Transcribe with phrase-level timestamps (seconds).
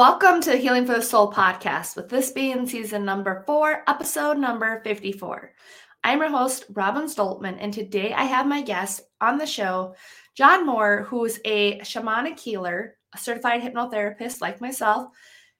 [0.00, 4.38] Welcome to the Healing for the Soul podcast, with this being season number four, episode
[4.38, 5.52] number 54.
[6.02, 9.94] I'm your host, Robin Stoltman, and today I have my guest on the show,
[10.34, 15.12] John Moore, who's a shamanic healer, a certified hypnotherapist like myself,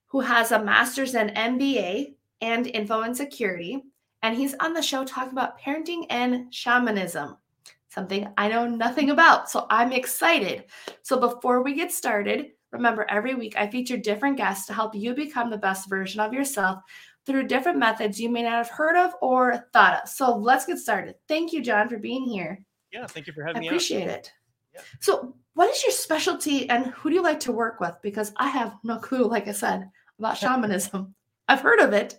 [0.06, 3.82] who has a master's in MBA and info and security.
[4.22, 7.36] And he's on the show talking about parenting and shamanism,
[7.90, 9.50] something I know nothing about.
[9.50, 10.64] So I'm excited.
[11.02, 15.14] So before we get started, remember every week I feature different guests to help you
[15.14, 16.80] become the best version of yourself
[17.26, 20.08] through different methods you may not have heard of or thought of.
[20.08, 21.16] So let's get started.
[21.28, 22.64] Thank you, John, for being here.
[22.92, 23.66] Yeah, thank you for having I me.
[23.66, 24.32] I appreciate it.
[24.74, 24.80] Yeah.
[25.00, 27.94] So, what is your specialty and who do you like to work with?
[28.02, 31.14] Because I have no clue, like I said, about shamanism.
[31.48, 32.18] I've heard of it.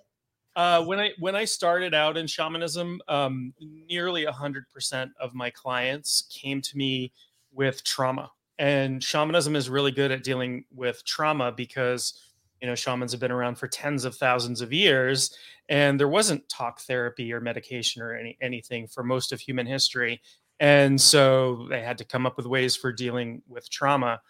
[0.55, 5.49] Uh, when I when I started out in shamanism, um, nearly hundred percent of my
[5.49, 7.13] clients came to me
[7.53, 8.29] with trauma,
[8.61, 12.13] and shamanism is really good at dealing with trauma because
[12.61, 15.35] you know shamans have been around for tens of thousands of years
[15.67, 20.21] and there wasn't talk therapy or medication or any anything for most of human history
[20.59, 24.21] and so they had to come up with ways for dealing with trauma.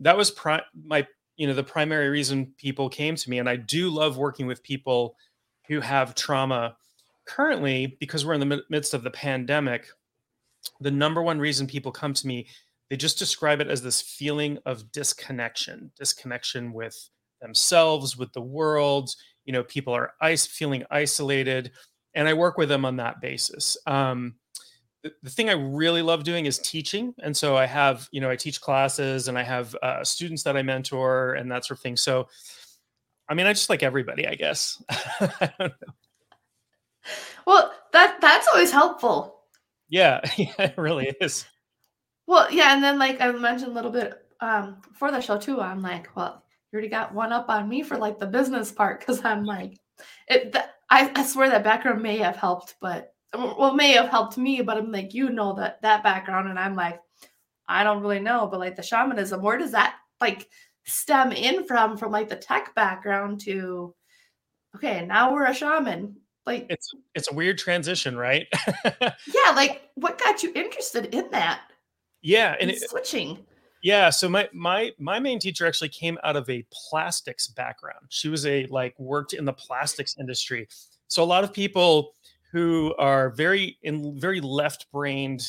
[0.00, 3.56] That was pri- my you know the primary reason people came to me and i
[3.56, 5.16] do love working with people
[5.68, 6.76] who have trauma.
[7.26, 9.88] Currently because we're in the midst of the pandemic
[10.80, 12.46] the number one reason people come to me
[12.90, 19.10] they just describe it as this feeling of disconnection disconnection with themselves with the world
[19.44, 21.70] you know people are ice feeling isolated
[22.14, 23.76] and i work with them on that basis.
[23.86, 24.34] Um,
[25.02, 28.30] the, the, thing i really love doing is teaching and so i have you know
[28.30, 31.82] i teach classes and i have uh, students that i mentor and that sort of
[31.82, 32.26] thing so
[33.28, 34.82] i mean i just like everybody i guess.
[34.90, 35.70] I
[37.46, 39.42] well that that's always helpful.
[39.88, 41.46] Yeah yeah it really is
[42.26, 45.60] well yeah and then like i mentioned a little bit um for the show too
[45.60, 46.42] i'm like well
[46.72, 49.78] you already got one up on me for like the business part because I'm like,
[50.28, 50.52] it.
[50.52, 54.62] Th- I, I swear that background may have helped, but well, may have helped me.
[54.62, 57.00] But I'm like, you know that that background, and I'm like,
[57.68, 58.46] I don't really know.
[58.46, 60.48] But like the shamanism, where does that like
[60.84, 61.96] stem in from?
[61.96, 63.94] From like the tech background to,
[64.76, 66.16] okay, now we're a shaman.
[66.44, 68.46] Like it's it's a weird transition, right?
[68.84, 71.62] yeah, like what got you interested in that?
[72.22, 73.38] Yeah, and it, switching
[73.86, 78.06] yeah, so my my my main teacher actually came out of a plastics background.
[78.08, 80.66] She was a like worked in the plastics industry.
[81.06, 82.14] So a lot of people
[82.50, 85.46] who are very in very left-brained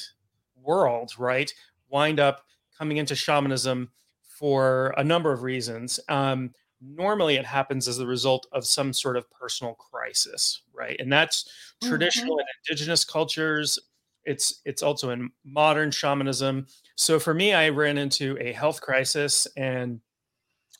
[0.61, 1.51] world, right,
[1.89, 2.45] wind up
[2.77, 3.89] coming into shamanism
[4.27, 5.99] for a number of reasons.
[6.07, 10.95] Um, normally, it happens as a result of some sort of personal crisis, right?
[10.99, 11.49] And that's
[11.81, 12.41] traditional mm-hmm.
[12.41, 13.79] and indigenous cultures.
[14.27, 16.67] It's it's also in modern shamanism
[16.97, 20.01] so for me, I ran into a health crisis and,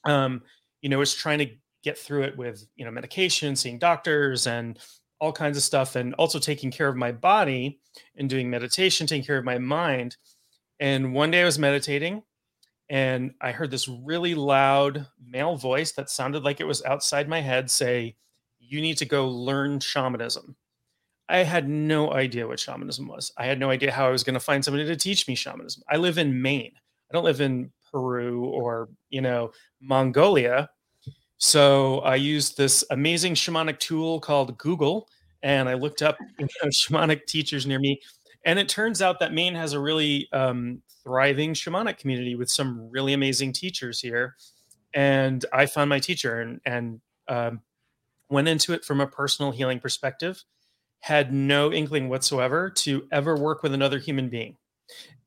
[0.03, 0.41] um,
[0.81, 1.50] you know, was trying to
[1.84, 4.80] get through it with, you know, medication, seeing doctors and
[5.22, 7.80] all kinds of stuff, and also taking care of my body
[8.16, 10.18] and doing meditation, taking care of my mind.
[10.79, 12.24] And one day I was meditating
[12.90, 17.41] and I heard this really loud male voice that sounded like it was outside my
[17.41, 18.16] head say,
[18.59, 20.56] You need to go learn shamanism.
[21.29, 23.31] I had no idea what shamanism was.
[23.38, 25.83] I had no idea how I was going to find somebody to teach me shamanism.
[25.89, 26.71] I live in Maine.
[26.75, 29.51] I don't live in Peru or, you know,
[29.81, 30.69] Mongolia.
[31.37, 35.07] So I used this amazing shamanic tool called Google
[35.43, 38.01] and I looked up you know, shamanic teachers near me.
[38.45, 42.89] And it turns out that Maine has a really um, thriving shamanic community with some
[42.89, 44.35] really amazing teachers here.
[44.93, 47.61] And I found my teacher and, and um,
[48.29, 50.43] went into it from a personal healing perspective
[51.00, 54.58] had no inkling whatsoever to ever work with another human being.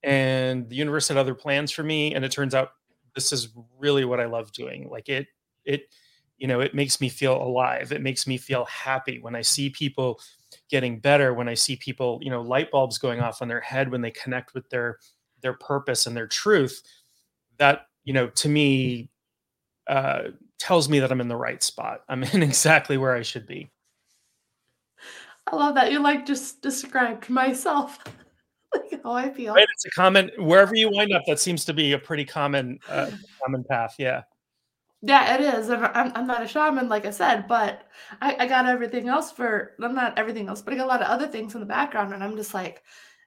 [0.03, 2.15] And the universe had other plans for me.
[2.15, 2.73] And it turns out
[3.15, 4.89] this is really what I love doing.
[4.89, 5.27] Like it,
[5.65, 5.83] it,
[6.39, 7.93] you know, it makes me feel alive.
[7.93, 10.19] It makes me feel happy when I see people
[10.71, 13.91] getting better, when I see people, you know, light bulbs going off on their head
[13.91, 14.99] when they connect with their
[15.43, 16.83] their purpose and their truth.
[17.59, 19.11] That, you know, to me
[19.87, 22.03] uh tells me that I'm in the right spot.
[22.09, 23.71] I'm in exactly where I should be.
[25.51, 27.99] I love that you like just described myself.
[28.75, 29.55] like how I feel.
[29.55, 31.23] Right, it's a common wherever you wind up.
[31.27, 33.11] That seems to be a pretty common uh,
[33.43, 33.97] common path.
[33.99, 34.23] Yeah.
[35.03, 35.71] Yeah, it is.
[35.71, 37.89] I'm, I'm not a shaman, like I said, but
[38.21, 41.01] I, I got everything else for, I'm not everything else, but I got a lot
[41.01, 42.13] of other things in the background.
[42.13, 42.83] And I'm just like,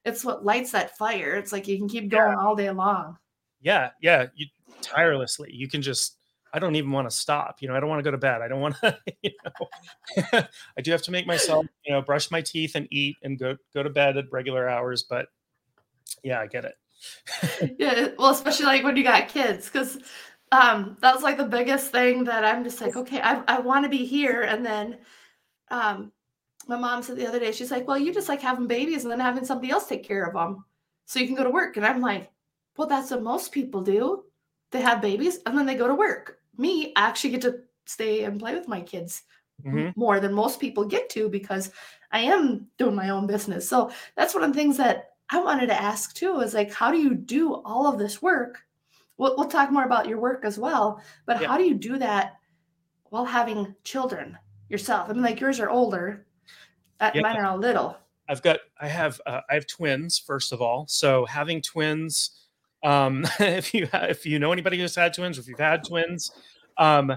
[0.06, 1.36] it's what lights that fire.
[1.36, 2.46] It's like you can keep going yeah.
[2.46, 3.18] all day long.
[3.62, 3.90] Yeah.
[4.02, 4.28] Yeah.
[4.36, 4.46] You
[4.82, 5.50] tirelessly.
[5.52, 6.18] You can just
[6.54, 7.62] I don't even want to stop.
[7.62, 8.42] You know, I don't want to go to bed.
[8.42, 10.44] I don't want to, you know,
[10.78, 13.58] I do have to make myself, you know, brush my teeth and eat and go
[13.74, 15.04] go to bed at regular hours.
[15.04, 15.28] But
[16.24, 16.76] yeah, I get it.
[17.80, 19.98] yeah, well, especially like when you got kids, because
[20.52, 23.84] um, that was like the biggest thing that I'm just like, okay, I, I want
[23.86, 24.44] to be here.
[24.44, 24.98] And then
[25.70, 26.12] um,
[26.68, 29.12] my mom said the other day, she's like, well, you just like having babies and
[29.12, 30.64] then having somebody else take care of them
[31.06, 31.78] so you can go to work.
[31.78, 32.32] And I'm like,
[32.78, 34.24] well, that's what most people do.
[34.72, 36.40] They have babies and then they go to work.
[36.58, 39.24] Me, I actually get to stay and play with my kids
[39.66, 40.00] mm-hmm.
[40.00, 41.72] more than most people get to because
[42.12, 43.68] I am doing my own business.
[43.68, 46.92] So that's one of the things that I wanted to ask too is like, how
[46.92, 48.60] do you do all of this work?
[49.18, 51.48] We'll, we'll talk more about your work as well, but yeah.
[51.48, 52.36] how do you do that
[53.10, 54.38] while having children
[54.70, 55.10] yourself?
[55.10, 56.26] I mean, like yours are older,
[57.00, 57.22] uh, yeah.
[57.22, 57.98] mine are all little.
[58.30, 60.86] I've got, I have, uh, I have twins first of all.
[60.88, 62.43] So having twins,
[62.84, 66.32] um, if you if you know anybody who's had twins, or if you've had twins,
[66.78, 67.16] um,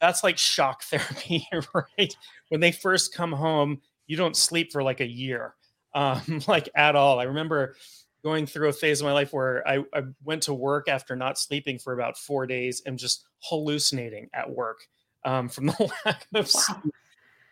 [0.00, 2.16] that's like shock therapy, right?
[2.48, 5.54] When they first come home, you don't sleep for like a year,
[5.94, 7.20] um, like at all.
[7.20, 7.76] I remember
[8.22, 11.38] going through a phase of my life where I, I, went to work after not
[11.38, 14.78] sleeping for about four days and just hallucinating at work
[15.26, 16.94] um, from the lack of sleep.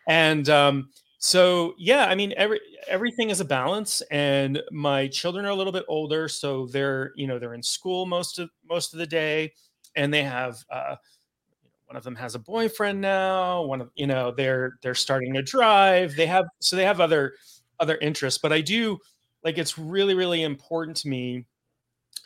[0.07, 0.89] And um,
[1.25, 2.59] so, yeah, I mean, every
[2.89, 4.01] everything is a balance.
[4.11, 8.05] And my children are a little bit older, so they're you know they're in school
[8.05, 9.53] most of most of the day,
[9.95, 10.57] and they have.
[10.69, 10.95] Uh,
[11.87, 15.41] one of them has a boyfriend now one of you know they're they're starting to
[15.43, 17.33] drive they have so they have other
[17.79, 18.97] other interests but i do
[19.43, 21.45] like it's really really important to me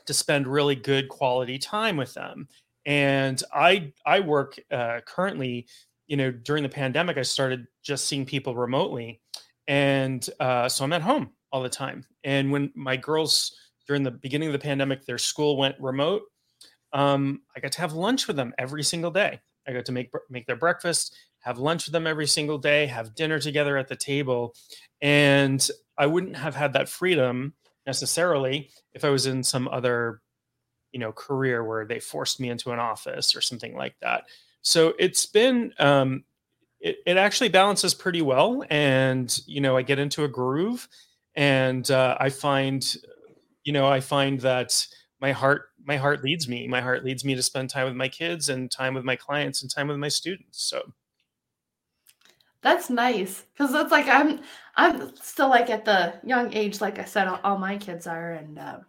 [0.06, 2.48] to spend really good quality time with them
[2.86, 5.68] and i i work uh, currently
[6.08, 9.22] you know during the pandemic i started just seeing people remotely
[9.68, 13.56] and uh, so i'm at home all the time and when my girls
[13.88, 16.24] during the beginning of the pandemic their school went remote
[16.94, 20.12] um, i got to have lunch with them every single day I got to make
[20.30, 23.96] make their breakfast, have lunch with them every single day, have dinner together at the
[23.96, 24.56] table,
[25.02, 25.68] and
[25.98, 27.54] I wouldn't have had that freedom
[27.86, 30.22] necessarily if I was in some other,
[30.92, 34.24] you know, career where they forced me into an office or something like that.
[34.68, 36.26] So it's been um,
[36.82, 40.90] it, it actually balances pretty well, and you know, I get into a groove,
[41.36, 42.86] and uh, I find,
[43.64, 44.86] you know, I find that
[45.22, 46.68] my heart my heart leads me.
[46.68, 49.62] My heart leads me to spend time with my kids and time with my clients
[49.62, 50.62] and time with my students.
[50.64, 50.82] So
[52.62, 54.42] that's nice because it's like I'm
[54.76, 58.34] I'm still like at the young age, like I said, all, all my kids are,
[58.34, 58.80] and uh,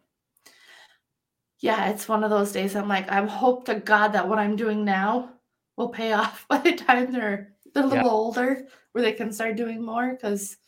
[1.61, 2.75] yeah, it's one of those days.
[2.75, 5.35] I'm like, I hope to God that what I'm doing now
[5.79, 8.05] will pay off by the time they're a little yeah.
[8.05, 10.13] older, where they can start doing more.
[10.15, 10.59] Because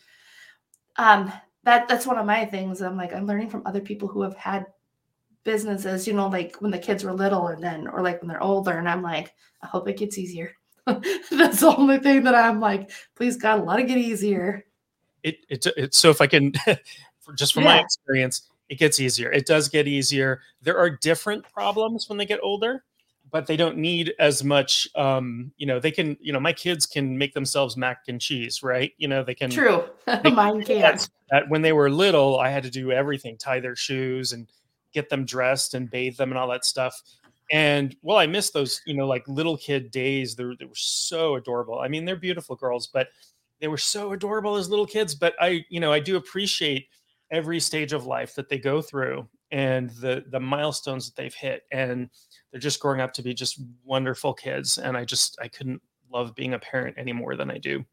[0.97, 1.31] um,
[1.65, 2.81] that that's one of my things.
[2.81, 4.67] I'm like, I'm learning from other people who have had
[5.45, 8.43] businesses, you know, like when the kids were little and then, or like when they're
[8.43, 8.79] older.
[8.79, 10.53] And I'm like, I hope it gets easier.
[10.87, 14.65] That's the only thing that I'm like, please God, let it get easier.
[15.23, 16.53] It, it, it so if I can,
[17.37, 17.77] just from yeah.
[17.77, 19.31] my experience, it gets easier.
[19.31, 20.41] It does get easier.
[20.63, 22.85] There are different problems when they get older,
[23.31, 24.89] but they don't need as much.
[24.95, 26.17] Um, you know, they can.
[26.21, 28.93] You know, my kids can make themselves mac and cheese, right?
[28.99, 29.51] You know, they can.
[29.51, 29.85] True,
[30.25, 31.09] mine can't.
[31.31, 34.49] That when they were little, I had to do everything: tie their shoes and
[34.93, 37.01] get them dressed and bathe them and all that stuff.
[37.53, 40.37] And well, I miss those, you know, like little kid days.
[40.37, 41.81] They were, they were so adorable.
[41.81, 43.09] I mean, they're beautiful girls, but
[43.61, 45.15] they were so adorable as little kids.
[45.15, 46.87] But I, you know, I do appreciate
[47.31, 51.65] every stage of life that they go through and the the milestones that they've hit.
[51.71, 52.11] And
[52.51, 54.79] they're just growing up to be just wonderful kids.
[54.79, 57.85] And I just I couldn't love being a parent any more than I do.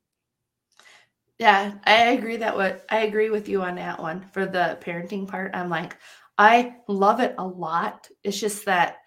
[1.39, 5.27] Yeah, I agree that what I agree with you on that one for the parenting
[5.27, 5.51] part.
[5.53, 5.97] I'm like,
[6.37, 8.09] I love it a lot.
[8.23, 8.97] It's just that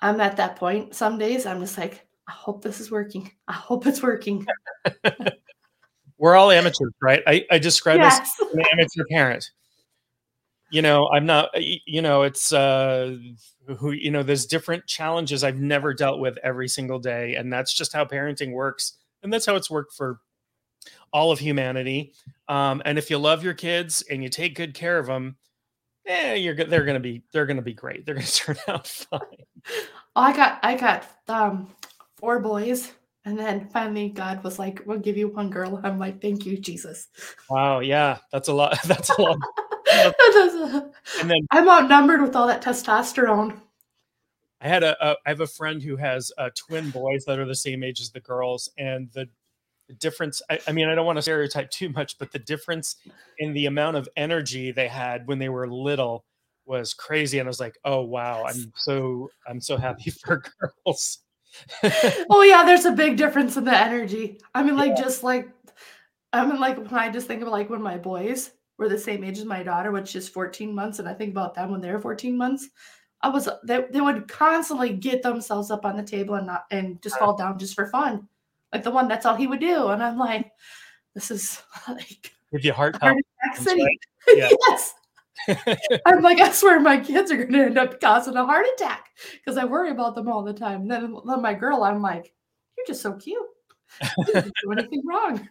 [0.00, 0.94] I'm at that point.
[0.94, 3.30] Some days I'm just like, I hope this is working.
[3.46, 4.46] I hope it's working.
[6.18, 7.22] We're all amateurs, right?
[7.26, 8.20] I, I describe yes.
[8.40, 9.50] as an amateur parent.
[10.70, 13.16] You know, I'm not, you know, it's, uh,
[13.78, 17.34] who, you know, there's different challenges I've never dealt with every single day.
[17.34, 18.98] And that's just how parenting works.
[19.22, 20.20] And that's how it's worked for
[21.12, 22.12] all of humanity.
[22.48, 25.36] Um, and if you love your kids and you take good care of them,
[26.06, 28.04] yeah, you're good they're gonna be they're gonna be great.
[28.06, 29.20] They're gonna turn out fine.
[30.16, 31.68] Oh, I got I got um
[32.16, 32.92] four boys,
[33.24, 36.58] and then finally God was like, "We'll give you one girl." I'm like, "Thank you,
[36.58, 37.08] Jesus."
[37.48, 38.78] Wow, yeah, that's a lot.
[38.86, 39.38] That's a lot.
[41.20, 43.60] and then I'm outnumbered with all that testosterone.
[44.60, 47.46] I had a, a I have a friend who has uh, twin boys that are
[47.46, 49.28] the same age as the girls, and the
[49.98, 52.96] difference I, I, mean i don't want to stereotype too much but the difference
[53.38, 56.24] in the amount of energy they had when they were little
[56.66, 61.18] was crazy and i was like oh wow i'm so i'm so happy for girls
[62.30, 65.02] oh yeah there's a big difference in the energy i mean like yeah.
[65.02, 65.48] just like
[66.32, 69.22] i mean like when i just think of like when my boys were the same
[69.22, 71.92] age as my daughter which is 14 months and i think about them when they
[71.92, 72.68] were 14 months
[73.22, 77.00] I was they, they would constantly get themselves up on the table and not and
[77.02, 78.26] just fall down just for fun.
[78.72, 79.88] Like the one that's all he would do.
[79.88, 80.50] And I'm like,
[81.14, 83.82] this is like Give your heart, heart attack city.
[83.82, 83.98] Right.
[84.36, 84.50] Yeah.
[84.68, 84.94] yes.
[86.06, 89.06] I'm like, I swear my kids are going to end up causing a heart attack
[89.32, 90.82] because I worry about them all the time.
[90.82, 92.34] And then, then my girl, I'm like,
[92.76, 93.42] you're just so cute.
[94.18, 95.48] You didn't do anything wrong.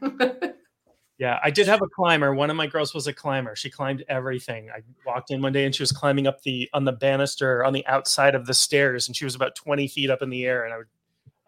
[1.20, 2.34] Yeah, I did have a climber.
[2.34, 3.54] One of my girls was a climber.
[3.54, 4.70] She climbed everything.
[4.70, 7.74] I walked in one day and she was climbing up the on the banister on
[7.74, 10.64] the outside of the stairs, and she was about 20 feet up in the air,
[10.64, 10.74] and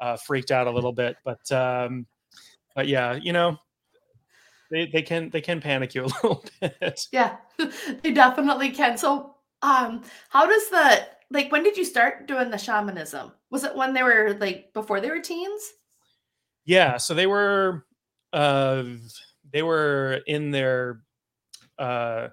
[0.01, 1.15] I uh, freaked out a little bit.
[1.23, 2.05] But um,
[2.75, 3.57] but yeah, you know,
[4.71, 7.07] they, they can they can panic you a little bit.
[7.13, 7.37] Yeah,
[8.03, 8.97] they definitely can.
[8.97, 13.31] So, um, how does the like when did you start doing the shamanism?
[13.49, 15.61] Was it when they were like before they were teens?
[16.65, 17.85] Yeah, so they were
[18.33, 18.83] uh
[19.51, 21.01] they were in their
[21.79, 22.29] uh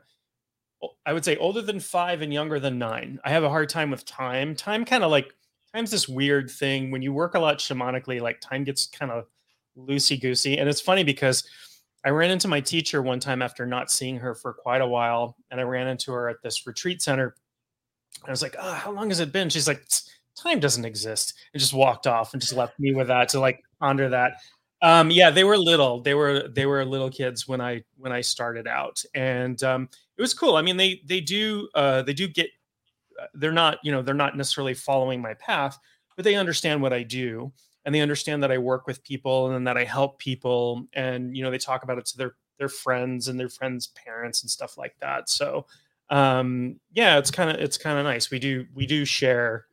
[1.04, 3.18] I would say older than 5 and younger than 9.
[3.24, 4.54] I have a hard time with time.
[4.54, 5.34] Time kind of like
[5.74, 9.26] time's this weird thing when you work a lot shamanically like time gets kind of
[9.76, 11.44] loosey goosey and it's funny because
[12.04, 15.36] I ran into my teacher one time after not seeing her for quite a while,
[15.50, 17.34] and I ran into her at this retreat center.
[18.26, 19.84] I was like, "Oh, how long has it been?" She's like,
[20.36, 23.62] "Time doesn't exist," and just walked off and just left me with that to like
[23.80, 24.40] ponder that.
[24.80, 26.00] Um, yeah, they were little.
[26.00, 30.22] They were they were little kids when I when I started out, and um, it
[30.22, 30.56] was cool.
[30.56, 32.48] I mean, they they do uh, they do get.
[33.20, 35.78] Uh, they're not you know they're not necessarily following my path,
[36.16, 37.52] but they understand what I do
[37.84, 41.42] and they understand that I work with people and that I help people and you
[41.42, 44.76] know they talk about it to their their friends and their friends parents and stuff
[44.76, 45.66] like that so
[46.10, 49.66] um yeah it's kind of it's kind of nice we do we do share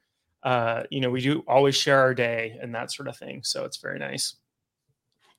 [0.44, 3.66] uh you know we do always share our day and that sort of thing so
[3.66, 4.36] it's very nice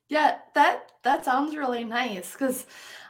[0.09, 2.65] yeah that that sounds really nice because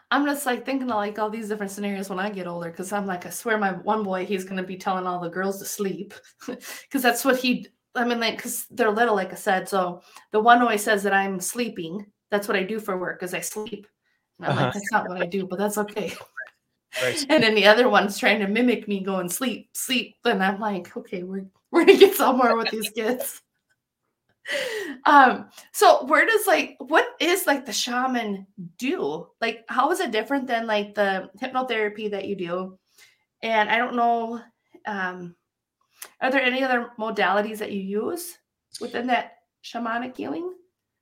[0.09, 2.93] I'm just like thinking of like all these different scenarios when I get older because
[2.93, 5.65] I'm like, I swear my one boy, he's gonna be telling all the girls to
[5.65, 6.13] sleep
[6.45, 9.67] because that's what he I mean, like, because they're little, like I said.
[9.67, 10.01] So
[10.31, 12.05] the one always says that I'm sleeping.
[12.29, 13.87] That's what I do for work, is I sleep.
[14.37, 14.65] And I'm uh-huh.
[14.65, 16.13] like, that's not what I do, but that's okay.
[17.01, 17.25] Right.
[17.29, 20.15] And then the other one's trying to mimic me going sleep, sleep.
[20.25, 23.41] And I'm like, okay, we're we're gonna get somewhere with these kids.
[25.05, 29.27] Um, so where does like what is like the shaman do?
[29.41, 32.77] Like, how is it different than like the hypnotherapy that you do?
[33.43, 34.41] And I don't know,
[34.85, 35.35] um,
[36.21, 38.37] are there any other modalities that you use
[38.81, 40.53] within that shamanic healing?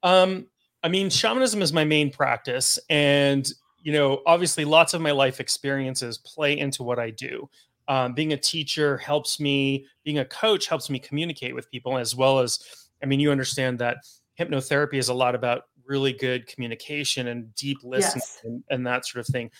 [0.03, 0.47] Um,
[0.83, 5.39] I mean, shamanism is my main practice, and you know, obviously, lots of my life
[5.39, 7.49] experiences play into what I do.
[7.87, 9.85] Um, being a teacher helps me.
[10.03, 13.77] Being a coach helps me communicate with people, as well as, I mean, you understand
[13.79, 13.97] that
[14.39, 18.41] hypnotherapy is a lot about really good communication and deep listening yes.
[18.43, 19.51] and, and that sort of thing.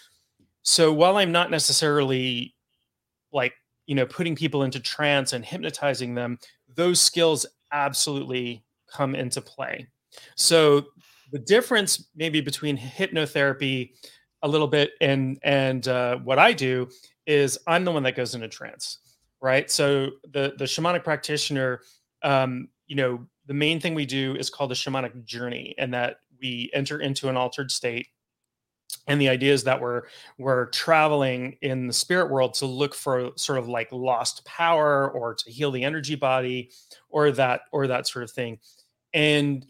[0.63, 2.55] So while I'm not necessarily
[3.31, 3.53] like
[3.85, 6.39] you know putting people into trance and hypnotizing them
[6.75, 9.85] those skills absolutely come into play
[10.35, 10.83] so
[11.31, 13.91] the difference maybe between hypnotherapy
[14.41, 16.87] a little bit and and uh, what i do
[17.27, 18.99] is i'm the one that goes into trance
[19.41, 21.81] right so the the shamanic practitioner
[22.23, 26.17] um, you know the main thing we do is called the shamanic journey and that
[26.41, 28.07] we enter into an altered state.
[29.07, 30.03] And the idea is that we're
[30.37, 35.35] we're traveling in the spirit world to look for sort of like lost power or
[35.35, 36.71] to heal the energy body
[37.09, 38.59] or that or that sort of thing.
[39.13, 39.65] And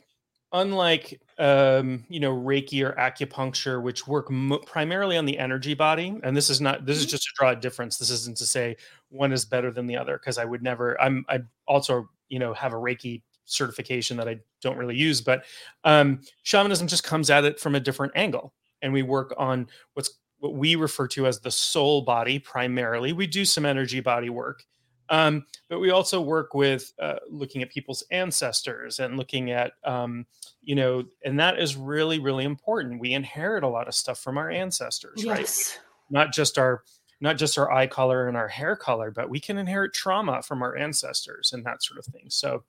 [0.51, 6.17] unlike um, you know reiki or acupuncture which work mo- primarily on the energy body
[6.23, 7.11] and this is not this is mm-hmm.
[7.11, 7.97] just to draw a difference.
[7.97, 8.77] This isn't to say
[9.09, 12.53] one is better than the other because i would never i'm i also you know
[12.53, 15.45] have a reiki certification that i don't really use but
[15.83, 20.19] um shamanism just comes at it from a different angle and we work on what's
[20.39, 23.13] what we refer to as the soul body primarily.
[23.13, 24.63] We do some energy body work,
[25.09, 30.25] um, but we also work with uh, looking at people's ancestors and looking at, um,
[30.61, 32.99] you know, and that is really, really important.
[32.99, 35.27] We inherit a lot of stuff from our ancestors, yes.
[35.27, 35.81] right?
[36.09, 36.83] Not just our
[37.21, 40.61] not just our eye color and our hair color, but we can inherit trauma from
[40.61, 42.25] our ancestors and that sort of thing.
[42.29, 42.63] So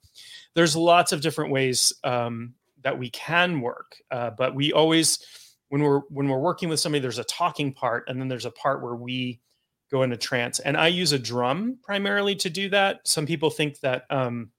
[0.53, 5.19] there's lots of different ways um, that we can work, uh, but we always
[5.69, 8.51] when we're when we're working with somebody there's a talking part and then there's a
[8.51, 9.39] part where we
[9.91, 13.79] go into trance and i use a drum primarily to do that some people think
[13.79, 14.49] that um,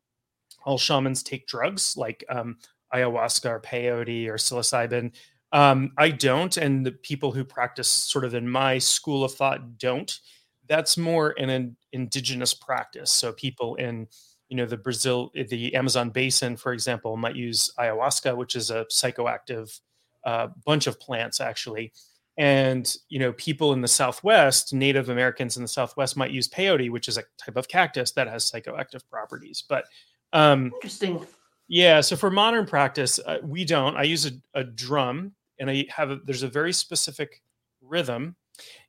[0.64, 2.56] all shamans take drugs like um,
[2.94, 5.12] ayahuasca or peyote or psilocybin
[5.52, 9.78] um, i don't and the people who practice sort of in my school of thought
[9.78, 10.20] don't.
[10.68, 13.10] That's more an, an indigenous practice.
[13.10, 14.06] So people in
[14.48, 18.86] you know the brazil the amazon basin for example might use ayahuasca which is a
[18.86, 19.78] psychoactive
[20.24, 21.92] a bunch of plants actually.
[22.36, 26.90] And you know people in the southwest native americans in the southwest might use peyote
[26.90, 29.64] which is a type of cactus that has psychoactive properties.
[29.68, 29.84] But
[30.32, 31.26] um Interesting.
[31.68, 33.96] yeah so for modern practice uh, we don't.
[33.96, 37.42] I use a, a drum and i have a, there's a very specific
[37.80, 38.36] rhythm.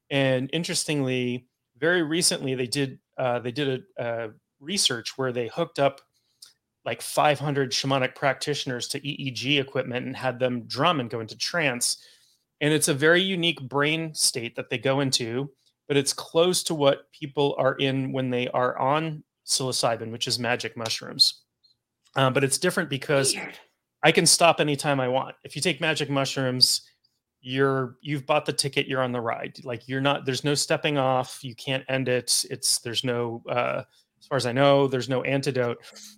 [0.09, 1.45] And interestingly
[1.77, 6.01] very recently they did uh, they did a, a research where they hooked up
[6.85, 12.03] like 500 shamanic practitioners to eeg equipment and had them drum and go into trance.
[12.61, 15.51] And it's a very unique brain state that they go into
[15.87, 20.39] but it's close to what people are in when they are on psilocybin which is
[20.39, 21.41] magic mushrooms.
[22.15, 23.59] Uh, but it's different because Weird.
[24.03, 26.81] I can stop anytime i want if you take magic mushrooms
[27.41, 30.97] you're you've bought the ticket you're on the ride like you're not there's no stepping
[30.97, 33.81] off you can't end it it's there's no uh
[34.19, 35.77] as far as i know there's no antidote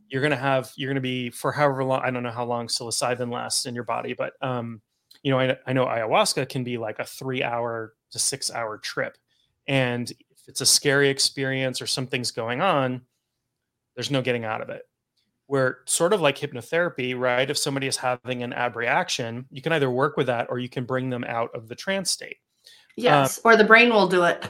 [0.09, 3.31] you're gonna have you're gonna be for however long i don't know how long psilocybin
[3.31, 4.81] lasts in your body but um
[5.23, 8.77] you know, I, I know ayahuasca can be like a three hour to six hour
[8.77, 9.17] trip.
[9.67, 13.01] And if it's a scary experience or something's going on,
[13.95, 14.83] there's no getting out of it.
[15.51, 17.49] Where sort of like hypnotherapy, right?
[17.49, 20.85] If somebody is having an abreaction, you can either work with that or you can
[20.85, 22.37] bring them out of the trance state.
[22.95, 24.47] Yes, or the brain will do it.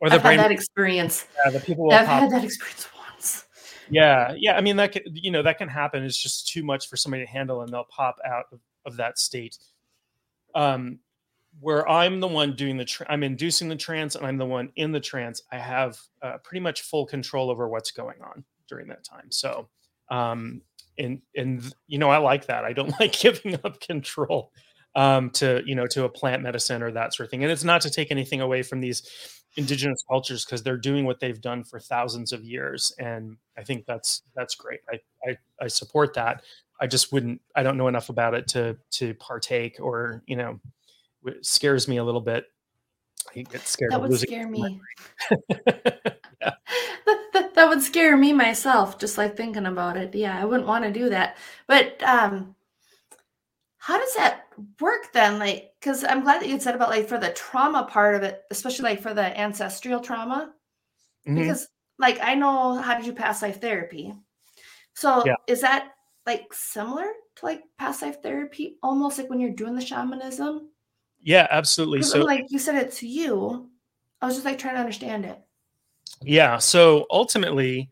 [0.00, 1.26] Or the I've brain, had that experience.
[1.44, 3.46] yeah, the people will I've pop had that experience once.
[3.90, 4.56] Yeah, yeah.
[4.56, 6.04] I mean, that can, you know that can happen.
[6.04, 9.18] It's just too much for somebody to handle, and they'll pop out of, of that
[9.18, 9.58] state.
[10.54, 11.00] Um,
[11.58, 14.70] where I'm the one doing the, tra- I'm inducing the trance, and I'm the one
[14.76, 15.42] in the trance.
[15.50, 19.32] I have uh, pretty much full control over what's going on during that time.
[19.32, 19.68] So,
[20.10, 20.62] um,
[20.98, 22.64] and and you know, I like that.
[22.64, 24.52] I don't like giving up control
[24.94, 27.42] um, to you know to a plant medicine or that sort of thing.
[27.42, 29.02] And it's not to take anything away from these
[29.56, 33.86] indigenous cultures because they're doing what they've done for thousands of years and i think
[33.86, 36.42] that's that's great I, I i support that
[36.80, 40.60] i just wouldn't i don't know enough about it to to partake or you know
[41.24, 42.46] it scares me a little bit
[43.30, 44.80] i get scared That of would scare me.
[46.40, 46.50] yeah.
[47.54, 50.14] that, would scare me myself, just like thinking about it.
[50.14, 51.36] Yeah, I wouldn't want to do that.
[51.66, 52.54] But um,
[53.78, 54.46] how does that
[54.80, 55.38] work then?
[55.38, 58.42] Like, because I'm glad that you said about like for the trauma part of it,
[58.50, 60.52] especially like for the ancestral trauma.
[61.26, 61.36] Mhm.
[61.36, 64.14] Because like I know how did you pass life therapy.
[64.94, 65.36] So Yeah.
[65.46, 65.92] is that
[66.26, 70.70] like similar to like past life therapy, almost like when you're doing the shamanism?
[71.26, 72.02] yeah absolutely.
[72.02, 73.70] so like you said it to you.
[74.20, 75.38] I was just like trying to understand it.
[76.22, 76.58] Yeah.
[76.58, 77.90] So ultimately,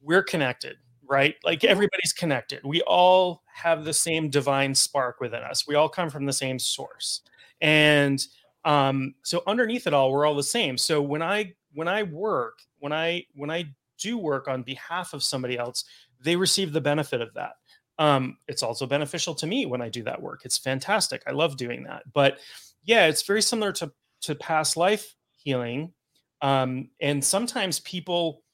[0.00, 0.76] we're connected,
[1.08, 1.36] right?
[1.44, 2.60] Like everybody's connected.
[2.64, 5.66] We all have the same divine spark within us.
[5.66, 7.20] We all come from the same source.
[7.60, 8.24] And
[8.64, 10.76] um, so underneath it all, we're all the same.
[10.76, 13.66] So when I when I work, when I when I
[13.98, 15.84] do work on behalf of somebody else,
[16.20, 17.52] they receive the benefit of that.
[17.98, 20.42] Um, it's also beneficial to me when I do that work.
[20.44, 21.22] It's fantastic.
[21.26, 22.02] I love doing that.
[22.12, 22.38] But
[22.84, 25.92] yeah, it's very similar to to past life healing
[26.42, 28.44] um, and sometimes people,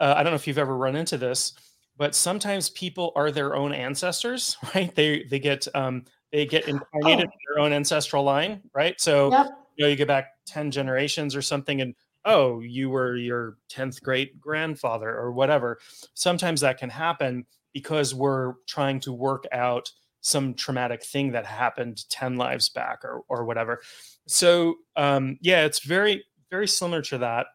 [0.00, 1.54] uh, I don't know if you've ever run into this,
[1.96, 4.94] but sometimes people are their own ancestors, right?
[4.94, 7.32] They they get um, they get incarnated Oh.
[7.32, 9.00] in their own ancestral line, right?
[9.00, 9.46] So Yep.
[9.76, 14.02] you know you go back 10 generations or something and oh you were your 10th
[14.02, 15.78] great grandfather or whatever
[16.14, 22.08] sometimes that can happen because we're trying to work out some traumatic thing that happened
[22.10, 23.80] 10 lives back or, or whatever
[24.26, 27.46] so um, yeah it's very very similar to that.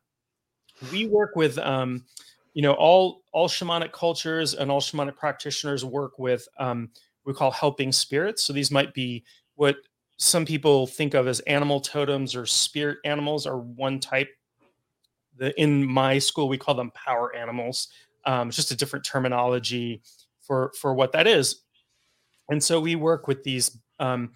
[0.92, 2.06] We work with um,
[2.54, 6.90] you know all all shamanic cultures and all shamanic practitioners work with um,
[7.26, 8.44] we call helping spirits.
[8.44, 9.24] So these might be
[9.56, 9.78] what
[10.18, 14.30] some people think of as animal totems or spirit animals are one type.
[15.38, 17.90] The in my school we call them power animals.
[18.26, 20.02] Um, it's just a different terminology
[20.42, 21.62] for for what that is.
[22.50, 24.34] And so we work with these um,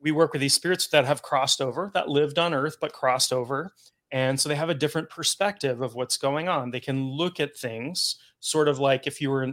[0.00, 3.32] we work with these spirits that have crossed over that lived on earth but crossed
[3.32, 3.72] over
[4.10, 7.56] and so they have a different perspective of what's going on they can look at
[7.56, 9.46] things sort of like if you were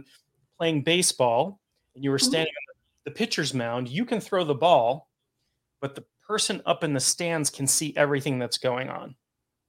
[0.58, 1.60] playing baseball
[1.94, 2.22] and you were Mhm.
[2.28, 5.10] standing on the pitcher's mound you can throw the ball
[5.80, 9.14] but the person up in the stands can see everything that's going on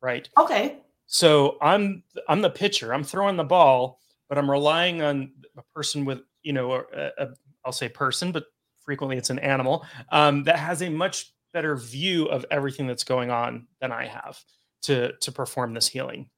[0.02, 0.78] right Okay.
[1.06, 6.06] so i'm i'm the pitcher i'm throwing the ball but i'm relying on a person
[6.06, 7.28] with you know a, a,
[7.66, 8.46] i'll say person but
[8.80, 13.30] frequently it's an animal um, that has a much better view of everything that's going
[13.32, 14.40] on than i have
[14.84, 16.30] to to perform this healing.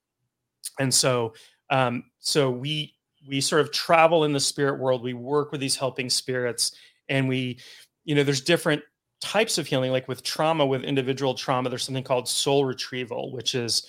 [0.80, 1.34] And so
[1.70, 2.96] um, so we
[3.28, 5.04] we sort of travel in the spirit world.
[5.04, 6.72] We work with these helping spirits
[7.10, 7.60] and we
[8.06, 8.82] you know there's different
[9.20, 13.54] types of healing like with trauma with individual trauma there's something called soul retrieval which
[13.54, 13.88] is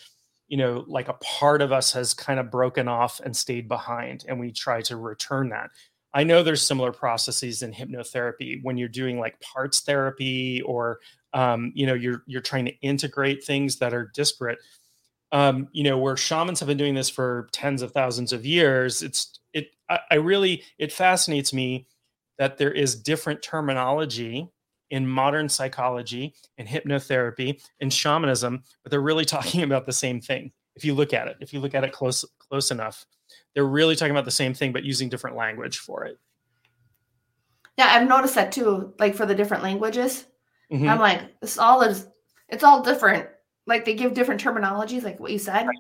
[0.49, 4.25] you know like a part of us has kind of broken off and stayed behind
[4.27, 5.71] and we try to return that
[6.15, 11.01] i know there's similar processes in hypnotherapy when you're doing like parts therapy or
[11.33, 14.59] um, you know you're you're trying to integrate things that are disparate.
[15.33, 19.01] Um, you know where shamans have been doing this for tens of thousands of years
[19.01, 21.87] it's it I, I really it fascinates me
[22.39, 24.49] that there is different terminology
[24.91, 30.51] in modern psychology and hypnotherapy and shamanism but they're really talking about the same thing
[30.75, 33.07] if you look at it if you look at it close close enough
[33.55, 36.19] they're really talking about the same thing but using different language for it
[37.77, 40.27] yeah i've noticed that too like for the different languages
[40.73, 40.89] Mhm.
[40.89, 42.07] i'm like it's all is
[42.49, 43.29] it's all different
[43.67, 45.77] like they give different terminologies like what you said Right.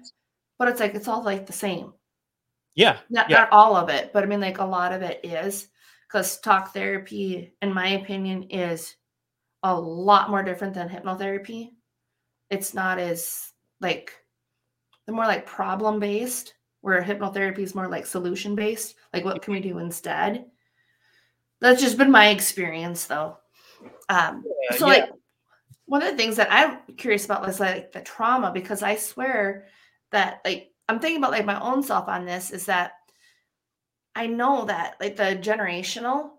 [0.59, 1.92] but it's like it's all like the same
[2.74, 3.40] yeah not, Yeah.
[3.40, 5.68] not all of it but i mean like a lot of it is
[6.09, 8.96] because talk therapy in my opinion is
[9.62, 11.70] a lot more different than hypnotherapy
[12.50, 14.12] it's not as like
[15.06, 19.52] they're more like problem based where hypnotherapy is more like solution based like what can
[19.52, 20.46] we do instead
[21.60, 23.36] that's just been my experience though
[24.08, 24.92] um Uh, so yeah.
[24.92, 25.10] like
[25.86, 29.66] one of the things that i'm curious about was like the trauma because i swear
[30.10, 32.92] that like i'm thinking about like my own self on this is that
[34.14, 36.30] i know that like the generational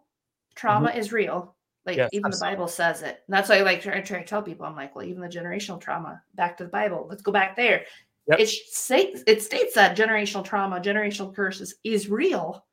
[0.55, 1.97] trauma is real like Mm-hmm.
[1.97, 2.51] Yes, even absolutely.
[2.51, 4.75] the bible says it and that's why I like try, try to tell people i'm
[4.75, 7.85] like well even the generational trauma back to the bible let's go back there
[8.27, 8.39] Yep.
[8.39, 12.65] it states it states that generational trauma generational curses is real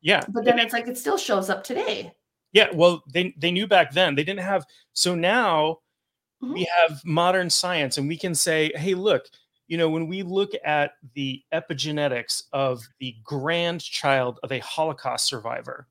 [0.00, 2.12] yeah but then it's like it still shows up today
[2.52, 4.14] Yeah, well, they they knew back then.
[4.14, 4.64] They didn't have
[4.94, 5.80] so now
[6.42, 6.54] Mhm.
[6.54, 9.26] we have modern science and we can say, "Hey, look,
[9.66, 15.88] you know, when we look at the epigenetics of the grandchild of a Holocaust survivor,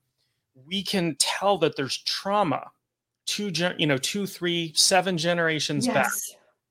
[0.66, 2.72] we can tell that there's trauma
[3.28, 6.12] two gen, you know, two, three, seven generations back,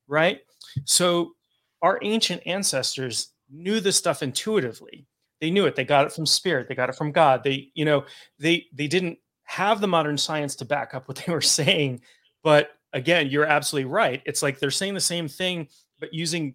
[0.08, 0.40] right?
[0.84, 1.35] So
[1.82, 5.06] our ancient ancestors knew this stuff intuitively.
[5.40, 5.76] They knew it.
[5.76, 6.68] They got it from spirit.
[6.68, 7.44] They got it from God.
[7.44, 8.04] They, you know,
[8.38, 12.00] they they didn't have the modern science to back up what they were saying.
[12.42, 14.22] But again, you're absolutely right.
[14.24, 15.68] It's like they're saying the same thing,
[16.00, 16.54] but using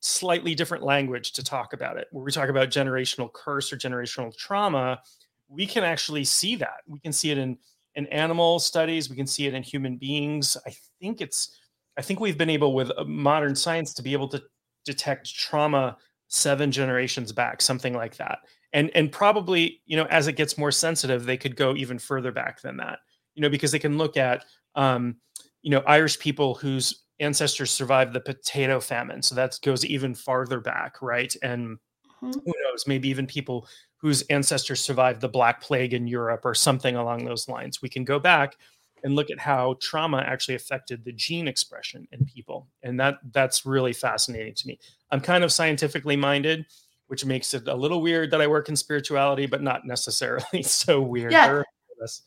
[0.00, 2.08] slightly different language to talk about it.
[2.10, 5.00] Where we talk about generational curse or generational trauma,
[5.48, 6.80] we can actually see that.
[6.86, 7.58] We can see it in
[7.96, 9.10] in animal studies.
[9.10, 10.56] We can see it in human beings.
[10.66, 11.59] I think it's
[11.98, 14.42] I think we've been able with uh, modern science to be able to
[14.84, 15.96] detect trauma
[16.28, 18.38] seven generations back, something like that.
[18.72, 22.32] And and probably, you know, as it gets more sensitive, they could go even further
[22.32, 23.00] back than that.
[23.34, 24.44] You know, because they can look at
[24.76, 25.16] um,
[25.62, 29.22] you know, Irish people whose ancestors survived the potato famine.
[29.22, 31.34] So that goes even farther back, right?
[31.42, 31.78] And
[32.22, 32.32] Mhm.
[32.44, 36.96] who knows, maybe even people whose ancestors survived the Black Plague in Europe or something
[36.96, 37.82] along those lines.
[37.82, 38.56] We can go back
[39.04, 43.66] and look at how trauma actually affected the gene expression in people, and that that's
[43.66, 44.78] really fascinating to me.
[45.10, 46.66] I'm kind of scientifically minded,
[47.08, 51.00] which makes it a little weird that I work in spirituality, but not necessarily so
[51.00, 51.32] weird.
[51.32, 51.46] Yeah.
[51.46, 51.66] There are
[51.98, 52.22] others.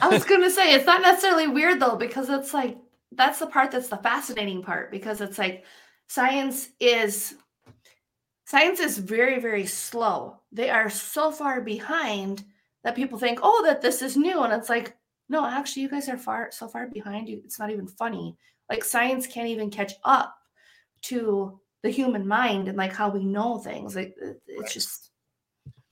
[0.00, 2.76] I was gonna say it's not necessarily weird though, because it's like
[3.12, 5.64] that's the part that's the fascinating part because it's like
[6.08, 7.34] science is
[8.44, 10.40] science is very, very slow.
[10.52, 12.44] They are so far behind
[12.82, 14.42] that people think, oh, that this is new.
[14.42, 14.96] And it's like,
[15.28, 17.40] no, actually, you guys are far so far behind you.
[17.44, 18.36] It's not even funny.
[18.70, 20.36] Like science can't even catch up
[21.02, 23.94] to the human mind and like how we know things.
[23.96, 24.70] Like it's Right.
[24.70, 25.10] just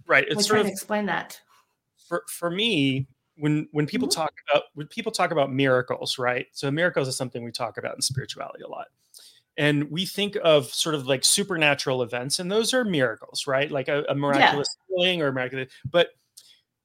[0.07, 0.27] right.
[0.29, 1.41] It's trying of to explain that.
[2.09, 4.13] for for me when when people Mhm.
[4.13, 7.95] talk about when people talk about miracles right so miracles is something we talk about
[7.95, 8.89] in spirituality a lot
[9.57, 13.89] and we think of sort of like supernatural events and those are miracles right like
[13.89, 16.11] a, a miraculous healing or miraculous but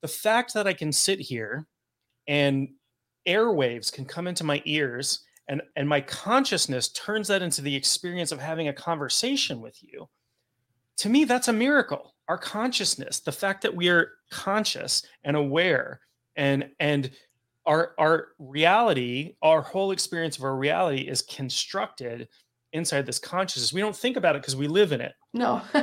[0.02, 1.66] the fact that i can sit here
[2.28, 2.70] and
[3.28, 8.32] airwaves can come into my ears and and my consciousness turns that into the experience
[8.32, 10.08] of having a conversation with you.
[10.98, 12.14] To me that's a miracle.
[12.28, 16.02] Our consciousness the fact that we are conscious and aware
[16.36, 17.12] and and
[17.66, 22.28] our our reality our whole experience of our reality is constructed
[22.74, 23.74] inside this consciousness.
[23.74, 25.14] We don't think about it because we live in it.
[25.34, 25.62] No.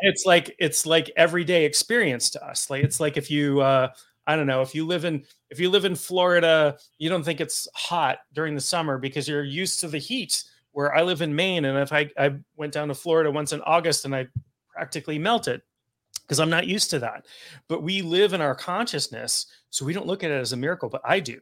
[0.00, 2.70] it's like it's like everyday experience to us.
[2.70, 3.88] Like it's like if you uh
[4.26, 7.40] i don't know if you live in if you live in florida you don't think
[7.40, 11.34] it's hot during the summer because you're used to the heat where i live in
[11.34, 14.26] maine and if i i went down to florida once in august and i
[14.68, 15.62] practically melted
[16.22, 17.26] because i'm not used to that.
[17.68, 20.88] But we live in our consciousness so we don't look at it as a miracle
[20.88, 21.40] but i do.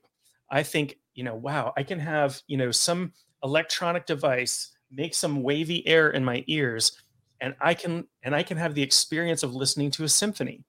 [0.51, 3.13] I think you know wow i can have you know some
[3.45, 6.93] electronic device make some wavy air in my ears
[7.41, 10.65] and i can and i can have the experience of listening to a symphony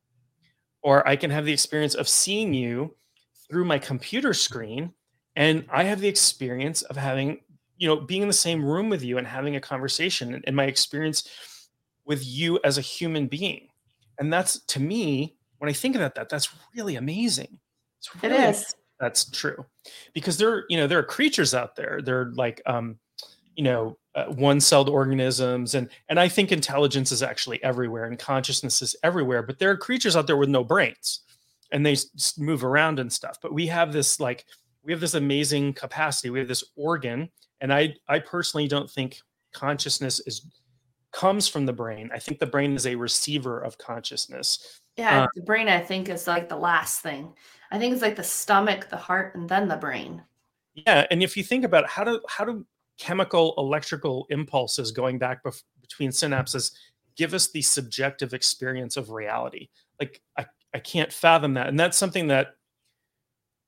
[0.84, 2.96] or i can have the experience of seeing you
[3.50, 4.93] through my computer screen
[5.36, 7.39] and i have the experience of having
[7.78, 10.65] you know being in the same room with you and having a conversation and, my
[10.65, 11.30] experience
[12.06, 13.67] with you as a human being.
[14.19, 17.60] And that's to me when i think about that that's really amazing.
[18.00, 18.76] It's really is.
[19.00, 19.65] that's true.
[20.13, 22.00] Because there you know there are creatures out there.
[22.02, 23.00] They're like um
[23.56, 28.82] you know uh, one-celled organisms and and i think intelligence is actually everywhere and consciousness
[28.82, 31.21] is everywhere but there are creatures out there with no brains
[31.71, 34.45] and they s- move around and stuff but we have this like
[34.84, 37.28] we have this amazing capacity we have this organ
[37.62, 39.19] and i i personally don't think
[39.52, 40.45] consciousness is
[41.12, 45.41] comes from the brain i think the brain is a receiver of consciousness Yeah, the
[45.41, 47.34] brain I think is like the last thing.
[47.71, 50.21] I think it's like the stomach, the heart, and then the brain.
[50.76, 52.63] Yeah, and if you think about how do how do
[52.98, 56.72] chemical electrical impulses going back bef- between synapses
[57.16, 59.70] give us the subjective experience of reality?
[60.00, 62.56] Like I I can't fathom that, and that's something that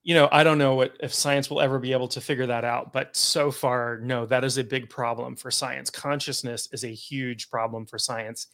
[0.04, 2.66] you know I don't know what if science will ever be able to figure that
[2.66, 2.94] out.
[2.94, 5.90] But so far, no, that is a big problem for science.
[5.90, 8.48] Consciousness is a huge problem for science,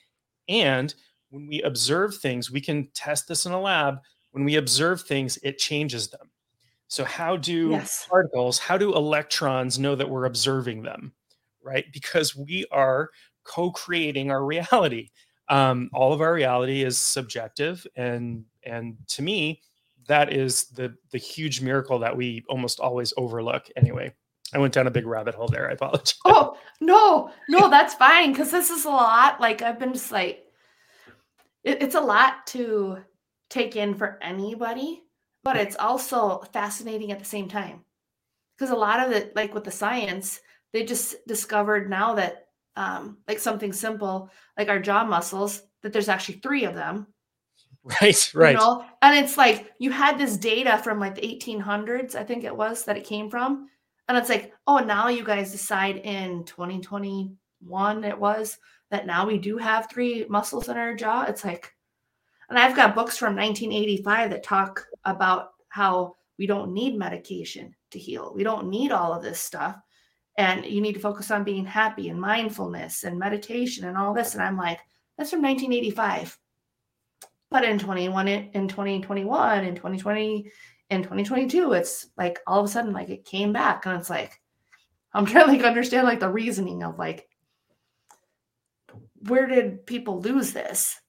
[0.50, 0.94] and
[1.30, 4.00] when we observe things, we can test this in a lab.
[4.32, 6.31] When we observe things, it changes them.
[6.91, 8.06] So, how do Yes.
[8.10, 11.13] particles, how do electrons know that we're observing them?
[11.63, 11.86] Right?
[11.93, 13.12] Because we are
[13.45, 15.08] co creating our reality.
[15.47, 17.88] Um, all of our reality is subjective.
[17.95, 19.62] And, and to me,
[20.08, 23.69] that is the, the huge miracle that we almost always overlook.
[23.77, 24.13] Anyway,
[24.54, 25.69] I went down a big rabbit hole there.
[25.69, 26.15] I apologize.
[26.25, 29.39] Oh no, no, that's fine because this is a lot.
[29.39, 30.43] Like I've been just like,
[31.63, 32.97] it, it's a lot to
[33.49, 35.04] take in for anybody,
[35.43, 37.84] but it's also fascinating at the same time
[38.58, 40.39] because a lot of it, like with the science,
[40.73, 46.10] they just discovered now that, um, like something simple like our jaw muscles, that there's
[46.10, 47.08] actually three of them.
[47.84, 48.51] Right, right.
[48.51, 48.86] You know?
[49.01, 52.86] And it's like you had this data from like the 1800s, I think it was
[52.86, 53.69] that it came from.
[54.08, 58.58] And it's like, oh, now you guys decide in 2021, it was
[58.91, 61.23] that now we do have three muscles in our jaw.
[61.23, 61.73] It's like,
[62.52, 67.98] and I've got books from 1985 that talk about how we don't need medication to
[67.98, 68.34] heal.
[68.36, 69.78] We don't need all of this stuff.
[70.38, 74.34] And you need to focus on being happy and mindfulness and meditation and all this.
[74.34, 74.80] And I'm like,
[75.18, 76.38] that's from 1985
[77.52, 80.52] but in 21 in 2021 in 2020
[80.90, 84.42] in 2022 it's like all of a sudden like it came back and it's like
[85.14, 87.28] i'm trying to like understand like the reasoning of like
[89.28, 91.00] where did people lose this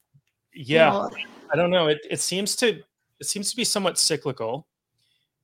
[0.52, 0.90] You Yeah.
[0.90, 1.10] know?
[1.52, 1.88] I don't know.
[1.88, 2.82] It it seems to
[3.20, 4.66] it seems to be somewhat cyclical.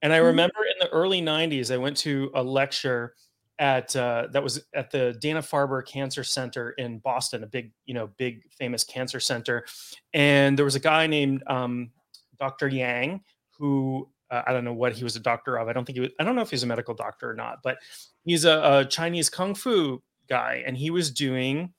[0.02, 0.26] And I Mhm.
[0.26, 3.14] remember in the early '90s, I went to a lecture
[3.58, 7.94] at uh, that was at the Dana Farber Cancer Center in Boston, a big you
[7.94, 9.66] know big famous cancer center.
[10.14, 11.90] And there was a guy named um,
[12.38, 12.68] Dr.
[12.68, 15.68] Yang who uh, I don't know what he was a doctor of.
[15.68, 16.10] I don't think he was.
[16.20, 17.78] I don't know if he's a medical doctor or not, but
[18.24, 21.72] he's a, a Chinese kung fu guy, and he was doing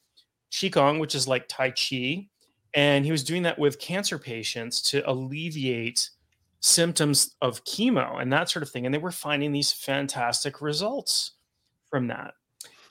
[0.51, 2.27] qigong, which is like tai chi,
[2.75, 6.09] and he was doing that with cancer patients to alleviate
[6.61, 11.31] symptoms of chemo and that sort of thing and they were finding these fantastic results
[11.89, 12.33] from that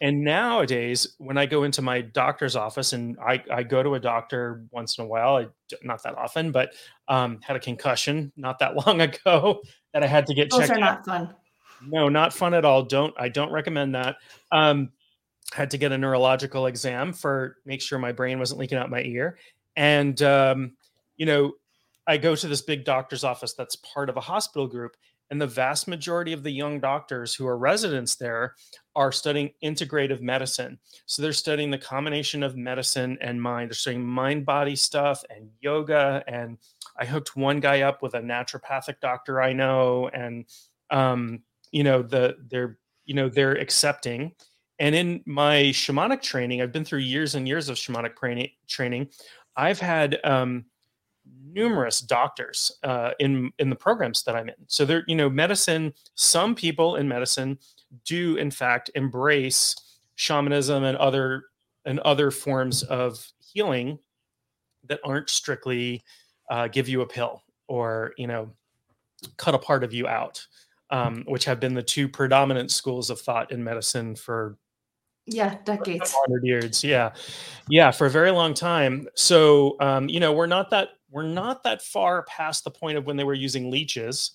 [0.00, 4.00] and nowadays when i go into my doctor's office and i, I go to a
[4.00, 5.46] doctor once in a while I,
[5.82, 6.72] not that often but
[7.08, 9.60] um, had a concussion not that long ago
[9.92, 11.34] that i had to get those checked are out not fun
[11.86, 12.82] no, not fun at all.
[12.82, 14.16] Don't I don't recommend that.
[14.52, 14.90] Um,
[15.52, 19.02] had to get a neurological exam for make sure my brain wasn't leaking out my
[19.02, 19.38] ear.
[19.78, 20.72] And um,
[21.16, 21.52] you know,
[22.06, 24.96] I go to this big doctor's office that's part of a hospital group,
[25.30, 28.56] and the vast majority of the young doctors who are residents there
[28.96, 30.78] are studying integrative medicine.
[31.06, 33.70] So they're studying the combination of medicine and mind.
[33.70, 36.24] They're studying mind body stuff and yoga.
[36.26, 36.58] And
[36.98, 40.44] I hooked one guy up with a naturopathic doctor I know, and
[40.90, 44.32] um, you know the they're you know they're accepting
[44.78, 49.08] and in my shamanic training i've been through years and years of shamanic training training
[49.58, 50.64] i've had um
[51.52, 54.54] numerous doctors uh, in in the programs that i'm in.
[54.66, 57.58] So there you know medicine some people in medicine
[58.04, 59.74] do in fact embrace
[60.14, 61.44] shamanism and other
[61.84, 63.98] and other forms of healing
[64.88, 66.02] that aren't strictly
[66.50, 68.50] uh, give you a pill or you know
[69.36, 70.46] cut a part of you out
[70.90, 74.56] um, which have been the two predominant schools of thought in medicine for
[75.28, 76.12] yeah decades.
[76.12, 77.12] 100 years yeah.
[77.68, 79.08] Yeah for a very long time.
[79.14, 83.06] So um, you know we're not that we're not that far past the point of
[83.06, 84.32] when they were using leeches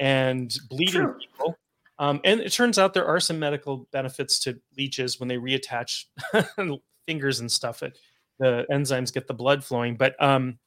[0.00, 1.16] and bleeding True.
[1.18, 1.58] people.
[1.98, 6.04] Um, and it turns out there are some medical benefits to leeches when they reattach
[7.06, 7.96] fingers and stuff it
[8.38, 9.96] the enzymes get the blood flowing.
[9.96, 10.58] But um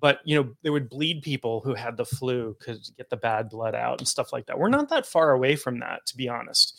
[0.00, 3.50] but you know they would bleed people who had the flu could get the bad
[3.50, 4.58] blood out and stuff like that.
[4.58, 6.78] We're not that far away from that to be honest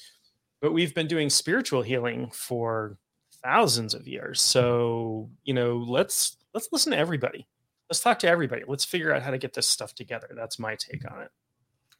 [0.62, 2.98] but we've been doing spiritual healing for
[3.44, 7.48] thousands of years so you know let's let's listen to everybody
[7.90, 10.76] let's talk to everybody let's figure out how to get this stuff together that's my
[10.76, 11.32] take on it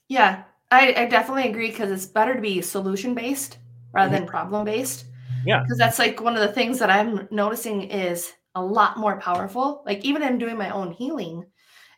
[0.08, 3.58] yeah I, I definitely agree because it's better to be solution based
[3.94, 4.20] rather Mhm.
[4.20, 5.06] than problem based.
[5.46, 5.62] Yeah.
[5.64, 9.84] Because that's like one of the things that I'm noticing is a lot more powerful.
[9.86, 11.46] Like even in doing my own healing,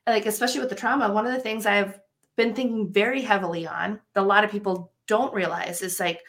[0.08, 2.00] like especially with the trauma, one of the things I've
[2.36, 6.22] been thinking very heavily on that a lot of people don't realize is like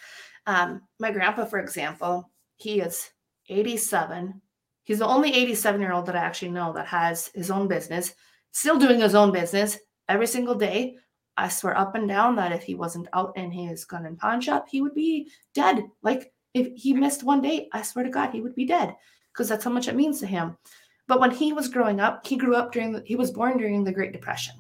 [0.47, 3.11] um, my grandpa, for example, he is
[3.49, 4.41] 87.
[4.85, 8.15] He's the only 87 year old that I actually know that has his own business,
[8.53, 9.79] still doing his own business
[10.09, 10.97] every single day.
[11.37, 14.41] I swear up and down that if he wasn't out in his gun and pawn
[14.41, 15.85] shop, he would be dead.
[16.03, 18.95] Like if he missed one day, I swear to God, he would be dead
[19.33, 20.57] because that's how much it means to him.
[21.09, 23.85] But when he was growing up, he grew up during the, he was born during
[23.85, 24.55] the Great Depression.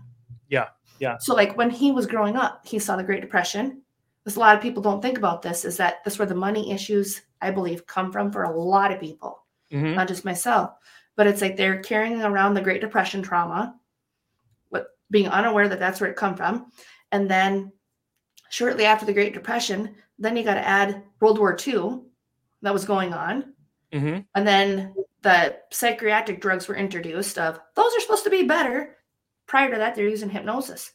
[0.49, 0.68] Yeah,
[0.99, 1.16] yeah.
[1.18, 3.83] So like when he was growing up, he saw the Great Depression.
[4.24, 6.72] Because a lot of people don't think about this, is that that's where the money
[6.72, 9.94] issues, I believe, come from for a lot of people, Mhm.
[9.94, 10.72] not just myself.
[11.14, 13.78] But it's like they're carrying around the Great Depression trauma,
[14.70, 16.72] but being unaware that that's where it come from.
[17.12, 17.72] And then
[18.48, 22.00] shortly after the Great Depression, then you got to add World War II
[22.62, 23.52] that was going on.
[23.92, 24.26] Mhm.
[24.34, 28.96] And then the psychiatric drugs were introduced of those are supposed to be better.
[29.46, 30.92] Prior to that, they're using hypnosis.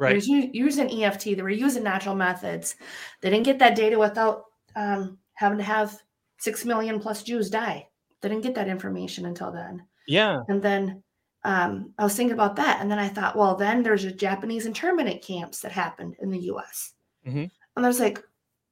[0.00, 0.14] They Right.
[0.28, 1.34] were using EFT.
[1.34, 2.76] They were using natural methods.
[3.20, 4.44] They didn't get that data without
[4.76, 5.96] um, having to have
[6.38, 7.86] six million plus Jews die.
[8.20, 9.86] They didn't get that information until then.
[10.06, 10.42] Yeah.
[10.48, 11.02] And then
[11.44, 12.80] um, I was thinking about that.
[12.80, 16.40] And then I thought, well, then there's a Japanese internment camps that happened in the
[16.52, 16.92] US.
[17.26, 17.50] Mhm.
[17.76, 18.22] And there's like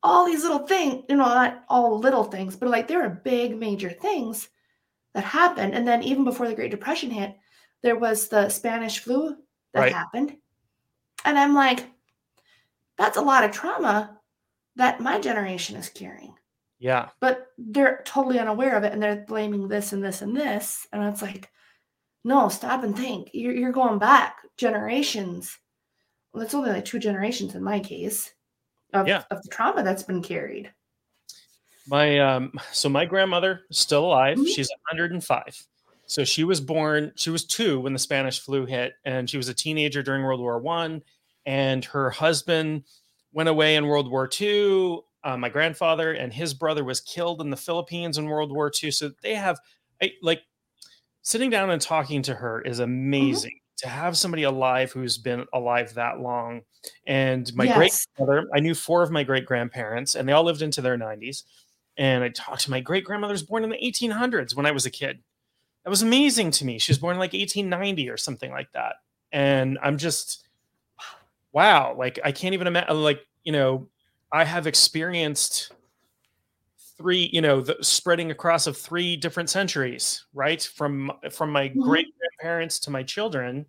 [0.03, 3.57] all these little things, you know, not all little things, but like there are big
[3.59, 4.49] major things
[5.15, 5.75] that happened.
[5.75, 7.37] And then even before the Great Depression hit,
[7.83, 9.37] there was the Spanish flu
[9.75, 9.93] that Right.
[9.93, 10.37] happened.
[11.25, 11.87] And I'm like,
[12.97, 14.19] that's a lot of trauma
[14.77, 16.35] that my generation is carrying
[16.79, 17.09] Yeah.
[17.21, 21.03] but they're totally unaware of it and they're blaming this and this and this and
[21.05, 21.51] it's like
[22.25, 25.57] no stop and think you're, you're going back generations
[26.33, 28.33] well it's only like two generations in my case
[28.95, 29.25] of, Yeah.
[29.33, 30.73] of the trauma that's been carried
[31.89, 34.39] My um so my grandmother is still alive.
[34.39, 34.47] Mhm.
[34.55, 35.67] She's 105.
[36.09, 39.49] So she was born, she was 2 when the Spanish flu hit and she was
[39.49, 41.03] a teenager during World War 1
[41.45, 42.85] and her husband
[43.33, 45.05] went away in World War 2.
[45.23, 48.91] Uh, my grandfather and his brother was killed in the Philippines in World War 2.
[48.91, 49.59] So they have
[50.03, 50.41] I, like
[51.21, 53.61] sitting down and talking to her is amazing.
[53.79, 56.63] To have somebody alive who's been alive that long
[57.07, 58.49] and my great yes grandmother.
[58.53, 61.45] I knew four of my great grandparents, and they all lived into their 90s.
[61.97, 64.91] And I talked to my great grandmother's born in the 1800s when I was a
[64.91, 65.21] kid.
[65.89, 66.79] That was amazing to me.
[66.79, 68.97] She was born in like 1890 or something like that.
[69.33, 70.47] And I'm just,
[71.53, 73.03] wow, like I can't even imagine.
[73.03, 73.89] Like, you know,
[74.31, 75.73] I have experienced
[76.97, 80.63] three, you know, the spreading across of three different centuries, right?
[80.63, 81.81] From from my Mhm.
[81.85, 83.67] great grandparents to my children.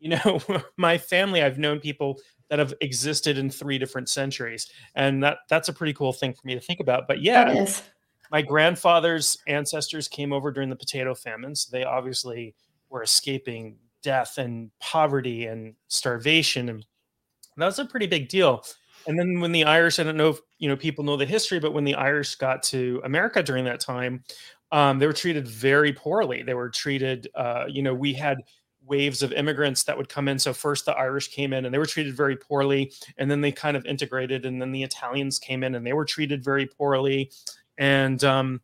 [0.00, 0.40] You know,
[0.78, 2.20] my family, I've known people
[2.50, 6.46] that have existed in three different centuries and that that's a pretty cool thing for
[6.46, 7.82] me to think about but yeah is
[8.30, 11.66] my grandfather's ancestors came over during the potato famines.
[11.66, 12.54] They obviously
[12.88, 16.84] were escaping death and poverty and starvation and
[17.56, 18.64] that was a pretty big deal.
[19.06, 21.58] And then when the irish i don't know if you know people know the history
[21.58, 24.22] but when the irish got to america during that time
[24.72, 26.42] um, they were treated very poorly.
[26.42, 28.38] They were treated uh, you know we had
[28.86, 30.38] waves of immigrants that would come in.
[30.38, 33.52] So first the Irish came in and they were treated very poorly, and then they
[33.52, 37.30] kind of integrated, and then the Italians came in and they were treated very poorly,
[37.80, 38.60] and um,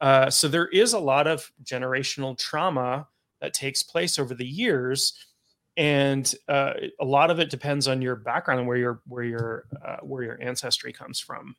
[0.00, 3.06] uh, so there is a lot of generational trauma
[3.40, 5.14] that takes place over the years,
[5.76, 9.64] and uh, a lot of it depends on your background and where your where your
[9.86, 11.54] uh, where your ancestry comes from.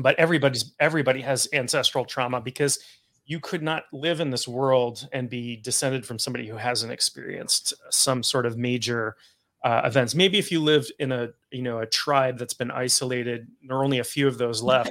[0.00, 2.80] But everybody's everybody has ancestral trauma because
[3.24, 7.72] you could not live in this world and be descended from somebody who hasn't experienced
[7.90, 9.16] some sort of major
[9.64, 10.14] uh, events.
[10.14, 13.84] Maybe if you lived in a you know a tribe that's been isolated, there are
[13.84, 14.90] only a few of those left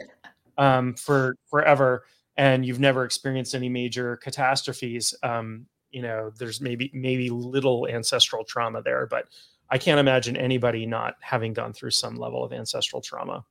[0.57, 2.05] um, for forever,
[2.37, 5.13] and you've never experienced any major catastrophes.
[5.23, 9.27] Um, you know, there's maybe maybe little ancestral trauma there, but
[9.69, 13.45] I can't imagine anybody not having gone through some level of ancestral trauma.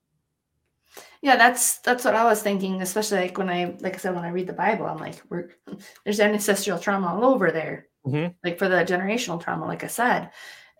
[1.22, 4.24] yeah that's that's what i was thinking especially like when i like i said when
[4.24, 5.50] i read the bible i'm like we're
[6.04, 8.34] there's ancestral trauma all over there Mhm.
[8.44, 10.30] like for the generational trauma, like I said.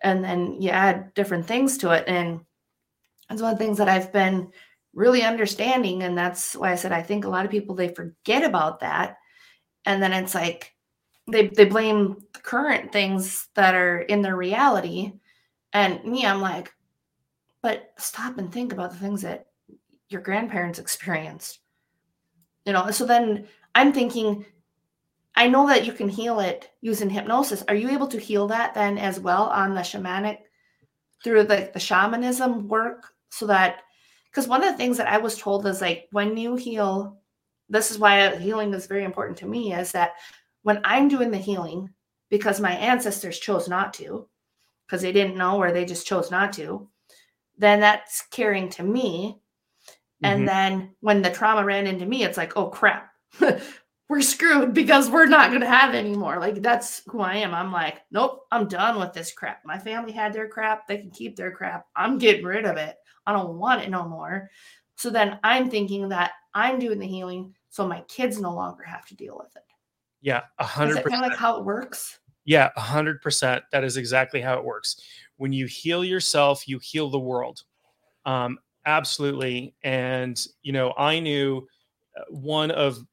[0.03, 2.03] And then you add different things to it.
[2.07, 2.41] And
[3.27, 4.51] that's one of the things that I've been
[4.95, 6.01] really understanding.
[6.03, 9.17] And that's why I said I think a lot of people they forget about that.
[9.85, 10.73] And then it's like
[11.31, 15.13] they they blame current things that are in their reality.
[15.73, 16.73] And me, I'm like,
[17.61, 19.47] but stop and think about the things that
[20.09, 21.59] your grandparents experienced.
[22.65, 24.45] You know, so then I'm thinking,
[25.35, 27.63] I know that you can heal it using hypnosis.
[27.67, 30.37] Are you able to heal that then as well on the shamanic
[31.23, 33.81] through the, the shamanism work so that
[34.35, 37.17] because one of the things that I was told is like when you heal,
[37.69, 40.15] this is why healing is very important to me, is that
[40.63, 41.89] when I'm doing the healing,
[42.29, 44.27] because my ancestors chose not to,
[44.85, 46.85] because they didn't know or they just chose not to,
[47.57, 49.39] then that's caring to me.
[50.21, 50.47] And mm-hmm.
[50.47, 53.11] then when the trauma ran into me, it's like, oh crap,
[54.09, 56.39] we're screwed because we're not going to have anymore.
[56.41, 57.53] Like that's who I am.
[57.53, 59.61] I'm like, nope, I'm done with this crap.
[59.63, 60.87] My family had their crap.
[60.87, 61.85] They can keep their crap.
[61.95, 62.97] I'm getting rid of it.
[63.25, 64.49] I don't want it no more.
[64.95, 69.05] So then I'm thinking that I'm doing the healing so my kids no longer have
[69.07, 69.63] to deal with it.
[70.21, 71.09] Yeah, a hundred percent.
[71.09, 72.19] Kind of like how it works.
[72.45, 73.63] Yeah, a hundred percent.
[73.71, 75.01] That is exactly how it works.
[75.37, 77.63] When you heal yourself, you heal the world.
[78.25, 79.75] Um, absolutely.
[79.83, 81.67] And you know, I knew
[82.17, 83.05] uh, one of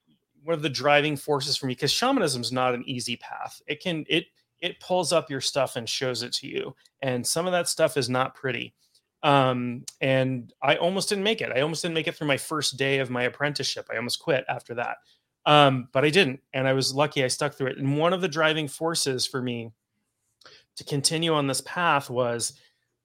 [0.44, 3.60] one of the driving forces for me because shamanism is not an easy path.
[3.66, 4.26] It can it
[4.60, 7.96] it pulls up your stuff and shows it to you, and some of that stuff
[7.96, 8.74] is not pretty.
[9.22, 11.52] Um, and I almost didn't make it.
[11.54, 13.86] I almost didn't make it through my first day of my apprenticeship.
[13.92, 14.96] I almost quit after that.
[15.46, 17.78] Um, but I didn't, and I was lucky I stuck through it.
[17.78, 19.72] And one of the driving forces for me
[20.76, 22.54] to continue on this path was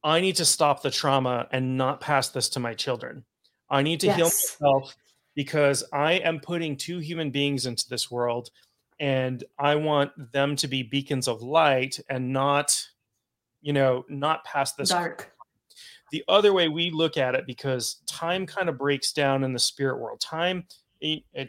[0.04, 3.26] I need to stop the trauma and not pass this to my children.
[3.70, 4.16] I need to yes.
[4.16, 4.96] heal myself
[5.36, 8.50] because I am putting two human beings into this world
[9.00, 12.84] and I want them to be beacons of light and not,
[13.62, 15.32] you know, not pass this dark.
[16.12, 19.60] The other way we look at it, because time kind of breaks down in the
[19.60, 20.20] spirit world.
[20.20, 20.66] Time,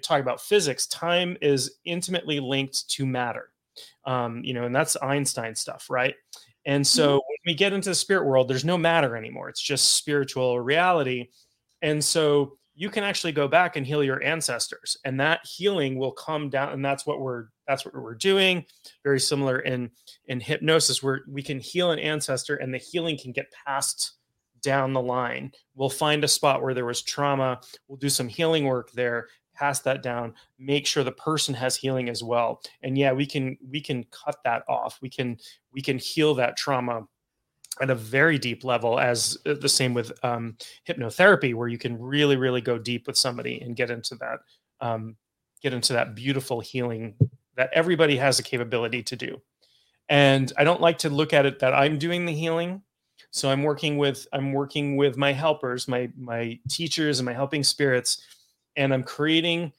[0.03, 3.51] talk about physics, time is intimately linked to matter.
[4.05, 6.15] Um, you know, and that's Einstein stuff, right?
[6.67, 7.15] And so mm-hmm.
[7.15, 9.49] when we get into the spirit world, there's no matter anymore.
[9.49, 11.29] It's just spiritual reality.
[11.81, 16.13] And so you can actually go back and heal your ancestors and that healing will
[16.13, 18.65] come down and that's what we're that's what we're doing
[19.03, 19.91] very similar in
[20.27, 24.18] in hypnosis where we can heal an ancestor and the healing can get passed
[24.63, 25.53] down the line.
[25.75, 27.61] We'll find a spot where there was trauma.
[27.87, 29.29] We'll do some healing work there
[29.59, 32.63] pass that down make sure the person has healing as well.
[32.83, 34.99] And yeah we can we can cut that off.
[35.03, 35.37] We can
[35.73, 37.07] we can heal that trauma
[37.81, 40.57] at a very deep level as uh, the same with um,
[40.89, 44.39] hypnotherapy where you can really really go deep with somebody and get into that
[44.81, 45.17] um,
[45.61, 47.15] get into that beautiful healing
[47.57, 49.43] that everybody has the capability to do.
[50.09, 52.83] And i don't like to look at it that i'm doing the healing
[53.31, 57.63] so i'm working with i'm working with my helpers my my teachers and my helping
[57.63, 58.23] spirits
[58.77, 59.73] and i'm creating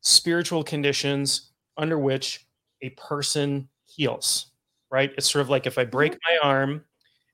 [0.00, 2.46] spiritual conditions under which
[2.82, 4.46] a person heals
[4.90, 6.34] right it's sort of like if i break mm-hmm.
[6.44, 6.84] my arm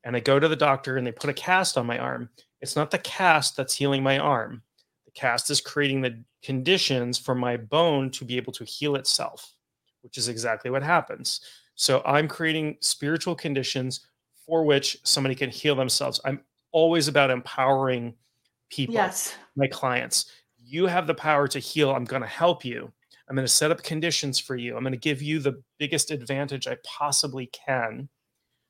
[0.05, 2.29] and I go to the doctor and they put a cast on my arm,
[2.61, 4.63] it's not the cast that's healing my arm.
[5.05, 9.55] The cast is creating the conditions for my bone to be able to heal itself,
[10.03, 11.41] which is exactly what happens.
[11.75, 14.07] So I'm creating spiritual conditions
[14.47, 16.21] for which somebody can heal themselves.
[16.25, 16.41] I'm
[16.73, 18.15] always about empowering
[18.71, 19.37] people, yes.
[19.57, 20.33] my clients.
[20.59, 21.91] You have the power to heal.
[21.91, 22.91] I'm going to help you.
[23.29, 24.77] I'm going to set up conditions for you.
[24.77, 28.09] I'm going to give you the biggest advantage I possibly can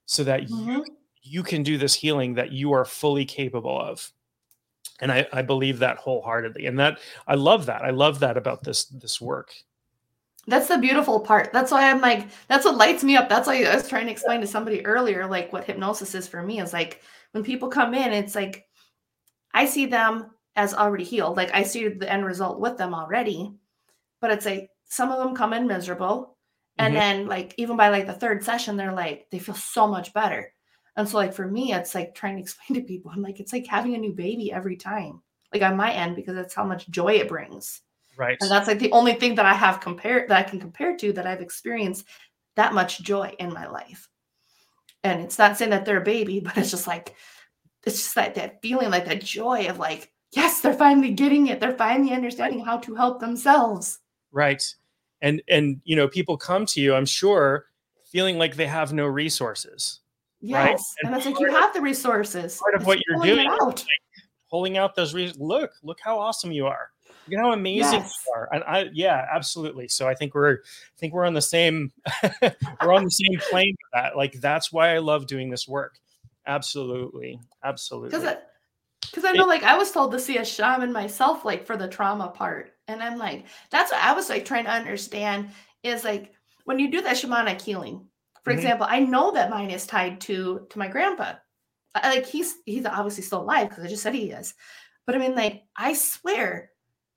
[0.07, 0.71] so that mm-hmm.
[0.71, 0.85] you
[1.23, 4.13] you can do this healing that you are fully capable of
[5.01, 8.63] and I, I believe that wholeheartedly and that i love that i love that about
[8.65, 9.53] this this work
[10.47, 13.63] that's the beautiful part that's why i'm like that's what lights me up that's why
[13.63, 16.73] i was trying to explain to somebody earlier like what hypnosis is for me is
[16.73, 17.01] like
[17.33, 18.67] when people come in it's like
[19.55, 23.53] i see them as already healed like i see the end result with them already
[24.21, 26.37] but it's like some of them come in miserable
[26.79, 27.01] and mm-hmm.
[27.01, 30.53] then like even by like the third session they're like they feel so much better
[30.97, 33.53] and so, like, for me, it's like trying to explain to people, I'm like, it's
[33.53, 35.23] like having a new baby every time,
[35.53, 37.81] like on my end, because that's how much joy it brings.
[38.17, 38.37] Right.
[38.41, 41.13] And that's like the only thing that I have compared that I can compare to
[41.15, 42.07] that I've experienced
[42.57, 44.09] that much joy in my life.
[45.03, 47.15] And it's not saying that they're a baby, but it's just like,
[47.85, 51.61] it's just that, that feeling like that joy of like, yes, they're finally getting it.
[51.61, 53.99] They're finally understanding how to help themselves.
[54.31, 54.63] Right.
[55.21, 57.67] And, and, you know, people come to you, I'm sure,
[58.05, 60.01] feeling like they have no resources
[60.43, 60.67] Yes.
[60.67, 60.79] Right?
[61.03, 62.59] And, and it's like you have the resources.
[62.59, 63.79] Part of it's what you're doing out.
[63.79, 63.87] Like
[64.51, 65.41] pulling out those reasons.
[65.41, 66.91] Look, look how awesome you are.
[67.33, 68.15] You know how amazing yes.
[68.27, 68.49] you are.
[68.53, 69.89] And I yeah, absolutely.
[69.89, 71.91] So I think we're I think we're on the same
[72.83, 74.17] we're on the same plane with that.
[74.17, 75.99] Like that's why I love doing this work.
[76.47, 77.41] Absolutely.
[77.65, 78.11] Absolutely.
[78.11, 78.37] Because
[79.01, 81.89] because I know, like, I was told to see a shaman myself, like, for the
[81.89, 82.73] trauma part.
[82.89, 85.51] And I'm like, that's what I was like trying to understand
[85.83, 86.33] is like
[86.65, 88.07] when you do that shamanic healing,
[88.43, 88.59] for mm-hmm.
[88.59, 91.35] example, I know that mine is tied to to my grandpa.
[92.03, 94.55] like he's he's obviously still alive because I just said he is.
[95.07, 96.71] But I mean, like I swear,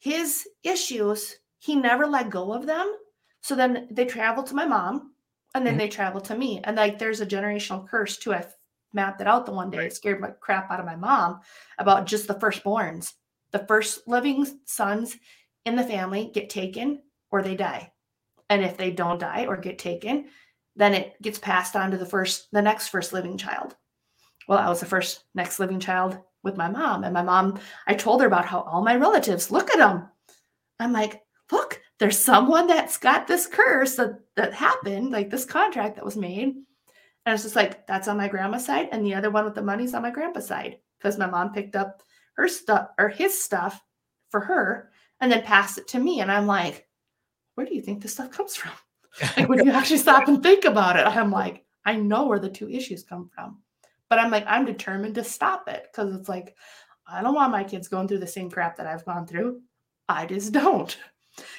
[0.05, 2.95] his issues he never let go of them.
[3.41, 5.13] So then they travel to my mom,
[5.55, 5.79] and then mm-hmm.
[5.79, 8.45] they travel to me, and like there's a generational curse to a
[8.93, 9.79] mapped it out the one day.
[9.79, 9.87] Right.
[9.87, 11.39] It scared my crap out of my mom
[11.79, 13.13] about just the firstborns.
[13.51, 15.17] The first living sons
[15.65, 17.01] in the family get taken
[17.31, 17.91] or they die.
[18.51, 20.25] And if they don't die or get taken,
[20.75, 23.75] then it gets passed on to the first the next first living child.
[24.47, 27.03] Well, I was the first next living child with my mom.
[27.03, 30.07] And my mom, I told her about how all my relatives, look at them.
[30.79, 35.95] I'm like, look, there's someone that's got this curse that, that happened, like this contract
[35.95, 36.55] that was made.
[37.25, 38.89] And it's just like, that's on my grandma's side.
[38.91, 40.77] And the other one with the money's on my grandpa's side.
[40.97, 42.01] Because my mom picked up
[42.37, 43.81] her stuff or his stuff
[44.29, 46.21] for her and then passed it to me.
[46.21, 46.87] And I'm like,
[47.55, 48.71] where do you think this stuff comes from?
[49.37, 52.49] Like when you actually stop and think about it, I'm like, I know where the
[52.49, 53.61] two issues come from.
[54.15, 56.55] But I'm like, I'm determined to stop it because it's like,
[57.05, 59.59] I don't want my kids going through the same crap that I've gone through.
[60.07, 60.97] I just don't.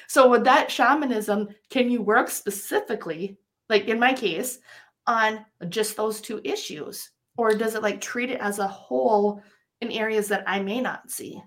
[0.07, 3.37] So with that shamanism, can you work specifically,
[3.69, 4.57] like in my case,
[5.05, 7.11] on just those two issues?
[7.37, 9.43] Or does it like treat it as a whole
[9.81, 11.39] in areas that I may not see?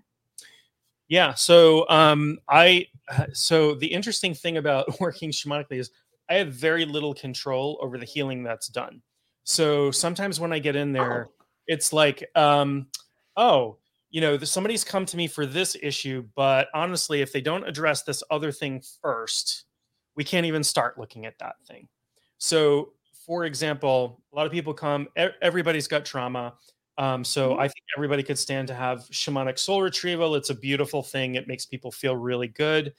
[1.09, 1.35] Yeah.
[1.35, 2.87] So um, I
[3.33, 5.91] so the interesting thing about working shamanically is
[6.29, 9.03] I have very little control over the healing that's done.
[9.45, 11.45] So sometimes when I get in there, Oh.
[11.67, 12.89] it's like, um,
[13.37, 13.79] oh,
[14.11, 18.03] you know, somebody's come to me for this issue, but honestly, if they don't address
[18.03, 19.65] this other thing first,
[20.17, 21.89] we can't even start looking at that thing.
[22.39, 22.95] So,
[23.27, 26.55] for example, a lot of people come, everybody's got trauma.
[26.99, 27.59] Um, so Mhm.
[27.59, 30.35] I think everybody could stand to have shamanic soul retrieval.
[30.35, 31.37] It's a beautiful thing.
[31.37, 32.93] It makes people feel really good,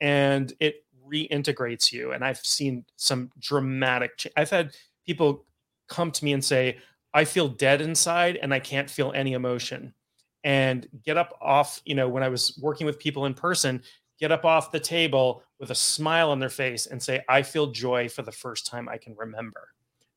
[0.00, 2.12] and it reintegrates you.
[2.12, 4.16] And I've seen some dramatic.
[4.18, 4.74] Ch- I've had
[5.06, 5.46] people
[5.92, 6.78] come to me and say,
[7.14, 9.94] "I feel dead inside, and I can't feel any emotion."
[10.44, 11.80] And get up off.
[11.84, 13.82] You know, when I was working with people in person,
[14.18, 17.68] get up off the table with a smile on their face and say, "I feel
[17.68, 19.68] joy for the first time I can remember."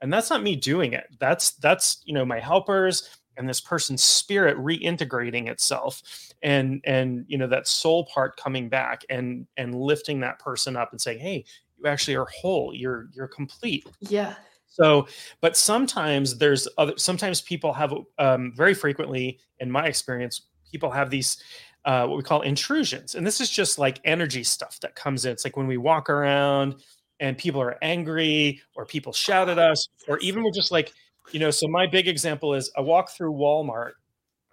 [0.02, 1.08] And that's not me doing it.
[1.20, 6.02] That's that's you know my helpers and this person's spirit reintegrating itself
[6.42, 10.92] and and you know that soul part coming back and and lifting that person up
[10.92, 11.44] and saying hey
[11.78, 14.36] you actually are whole you're you're complete Yeah.
[14.76, 15.08] So
[15.42, 21.10] but sometimes there's other sometimes people have um, very frequently in my experience people have
[21.10, 21.42] these
[21.86, 25.32] uh, what we call intrusions and this is just like energy stuff that comes in
[25.32, 26.76] it's like when we walk around
[27.20, 30.92] and people are angry or people shout at us or even we're just like
[31.32, 33.92] you know so my big example is i walk through walmart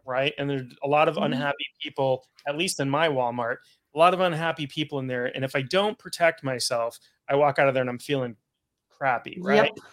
[0.04, 1.26] right and there's a lot of Mhm.
[1.26, 3.56] unhappy people at least in my walmart
[3.94, 6.98] a lot of unhappy people in there and if i don't protect myself
[7.28, 8.36] i walk out of there and i'm feeling
[8.90, 9.84] crappy right Yep.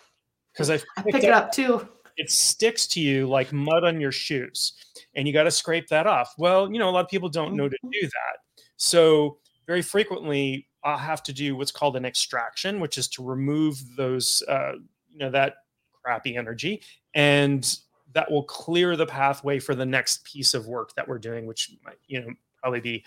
[0.53, 1.87] Because i I pick it up too.
[2.17, 4.73] it sticks to you like mud on your shoes
[5.15, 7.55] and you got to scrape that off well you know a lot of people don't
[7.55, 7.91] know to Mhm.
[7.91, 9.37] do that so
[9.67, 14.41] very frequently i'll have to do what's called an extraction which is to remove those
[14.47, 14.73] uh,
[15.11, 15.55] you know that
[16.03, 16.81] crappy energy
[17.13, 17.77] and
[18.13, 21.71] that will clear the pathway for the next piece of work that we're doing which
[21.85, 22.27] might you know
[22.61, 23.03] probably be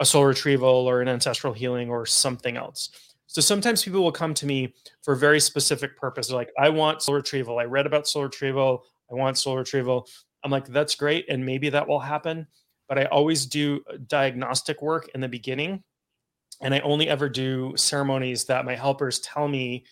[0.00, 4.34] a soul retrieval or an ancestral healing or something else so sometimes people will come
[4.34, 6.28] to me for a very specific purpose.
[6.28, 7.58] They're like, I want soul retrieval.
[7.58, 8.84] I read about soul retrieval.
[9.10, 10.06] I want soul retrieval.
[10.44, 11.24] I'm like, that's great.
[11.30, 12.46] And maybe that will happen.
[12.88, 15.82] But I always do diagnostic work in the beginning.
[16.60, 19.86] And I only ever do ceremonies that my helpers tell me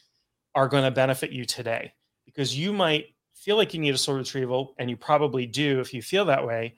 [0.54, 1.94] are going to benefit you today.
[2.26, 5.94] Because you might feel like you need a soul retrieval, and you probably do if
[5.94, 6.74] you feel that way,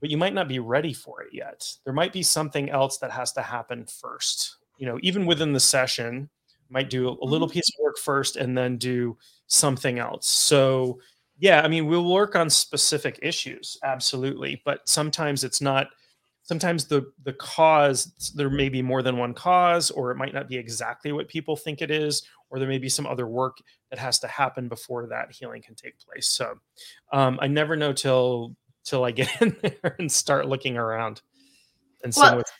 [0.00, 1.70] but you might not be ready for it yet.
[1.84, 4.57] There might be something else that has to happen first.
[4.78, 6.30] You know, even within the session,
[6.70, 9.16] might do a little piece of work first and then do
[9.46, 10.28] something else.
[10.28, 11.00] So,
[11.38, 15.88] yeah, I mean, we'll work on specific issues, absolutely, but sometimes it's not
[16.42, 20.48] sometimes the the cause there may be more than one cause or it might not
[20.48, 23.58] be exactly what people think it is or there may be some other work
[23.90, 26.26] that has to happen before that healing can take place.
[26.26, 26.58] So,
[27.12, 31.20] um, I never know till till I get in there and start looking around
[32.02, 32.52] and Well, what's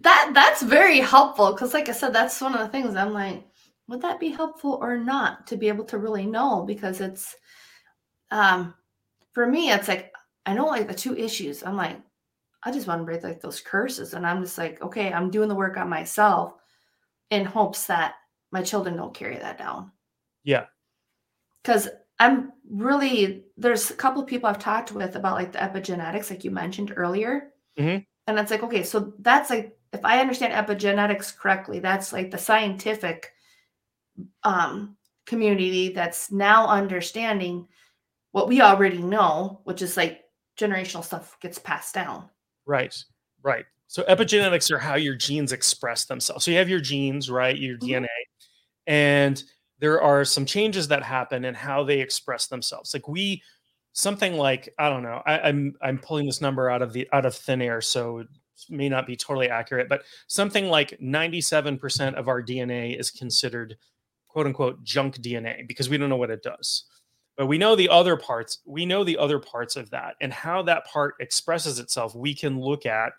[0.00, 3.44] That that's very helpful because, like I said, that's one of the things I'm like,
[3.88, 6.64] would that be helpful or not to be able to really know?
[6.66, 7.36] Because it's,
[8.30, 8.74] um,
[9.32, 10.12] for me, it's like
[10.46, 11.62] I know like the two issues.
[11.62, 12.00] I'm like,
[12.62, 15.48] I just want to break like those curses, and I'm just like, okay, I'm doing
[15.48, 16.54] the work on myself
[17.30, 18.14] in hopes that
[18.52, 19.92] my children don't carry that down.
[20.44, 20.66] Yeah.
[21.62, 21.88] Because
[22.18, 26.44] I'm really there's a couple of people I've talked with about like the epigenetics, like
[26.44, 27.52] you mentioned earlier.
[27.78, 28.06] Mhm.
[28.26, 32.38] And it's like, okay, so that's like if I understand epigenetics correctly, that's like the
[32.38, 33.32] scientific
[34.42, 37.66] um community that's now understanding
[38.32, 40.22] what we already know, which is like
[40.58, 42.28] generational stuff gets passed down.
[42.66, 42.96] Right,
[43.42, 43.64] right.
[43.86, 46.44] So epigenetics are how your genes express themselves.
[46.44, 47.56] So you have your genes, right?
[47.56, 47.88] Your Mhm.
[47.88, 48.08] DNA,
[48.86, 49.42] and
[49.78, 52.94] there are some changes that happen in how they express themselves.
[52.94, 53.42] Like we,
[53.92, 55.22] something like I don't know.
[55.26, 58.24] I, I'm I'm pulling this number out of the out of thin air, so
[58.68, 63.76] may not be totally accurate, but something like 97% of our DNA is considered
[64.28, 66.84] quote unquote junk DNA because we don't know what it does.
[67.36, 70.62] But we know the other parts, we know the other parts of that and how
[70.62, 72.14] that part expresses itself.
[72.14, 73.12] We can look at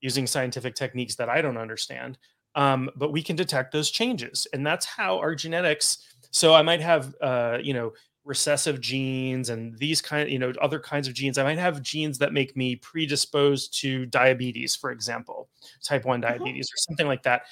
[0.00, 2.18] using scientific techniques that I don't understand.
[2.54, 4.46] Um, but we can detect those changes.
[4.52, 5.98] And that's how our genetics.
[6.32, 7.92] So I might have, uh, you know,
[8.24, 11.38] recessive genes and these kind of you know other kinds of genes.
[11.38, 15.48] I might have genes that make me predisposed to diabetes for example
[15.82, 16.32] type 1 uh-huh.
[16.32, 16.74] diabetes mm-hmm.
[16.74, 17.42] or something like that.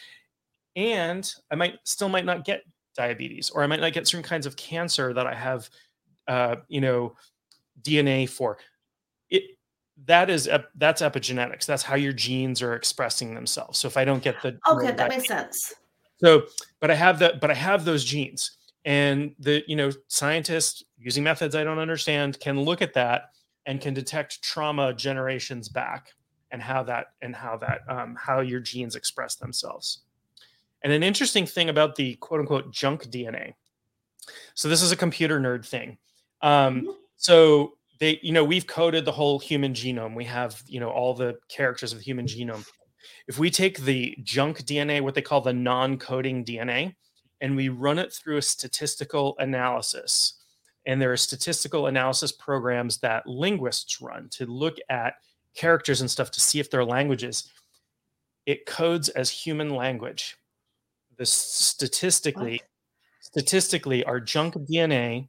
[0.76, 2.62] And i might still might not get
[2.94, 5.68] diabetes or i might not get certain kinds of cancer that i have
[6.28, 7.16] uh, you know
[7.82, 8.58] dna for.
[9.28, 9.42] It
[10.06, 11.66] that is that's epigenetics.
[11.66, 13.78] That's how your genes are expressing themselves.
[13.78, 15.74] So if i don't get the okay that makes sense.
[16.22, 16.44] So
[16.80, 21.22] but i have that but i have those genes and the you know scientists using
[21.22, 23.30] methods i don't understand can look at that
[23.66, 26.14] and can detect trauma generations back
[26.50, 30.00] and how that and how that um, how your genes express themselves.
[30.82, 33.54] And an interesting thing about the quote unquote junk dna
[34.54, 35.98] so this is a computer nerd thing
[36.42, 36.90] um, mm-hmm.
[37.16, 40.14] so they you know we've coded the whole human genome.
[40.14, 42.66] We have you know all the characters of the human genome.
[43.28, 46.94] If we take the junk dna what they call the non-coding dna
[47.40, 50.34] and we run it through a statistical analysis.
[50.86, 55.14] And there are statistical analysis programs that linguists run to look at
[55.54, 57.50] characters and stuff to see if they're languages.
[58.46, 60.36] It codes as human language.
[61.18, 62.62] The statistically,
[63.20, 65.28] statistically, our junk DNA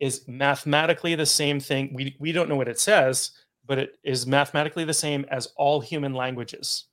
[0.00, 1.92] is mathematically the same thing.
[1.94, 3.30] We, we don't know what it says,
[3.64, 6.84] but it is mathematically the same as all human languages.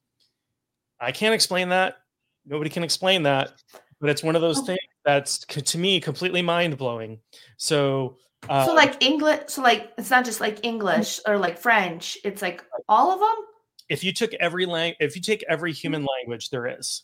[0.99, 1.97] I can't explain that.
[2.45, 3.53] Nobody can explain that
[4.01, 7.19] but it's one of those things that's to me completely mind blowing.
[7.57, 8.17] So,
[8.49, 12.17] uh, so like English, so like it's not just like English or like French.
[12.23, 13.45] It's like all of them.
[13.87, 17.03] If you took every lang, if you take every human language there is,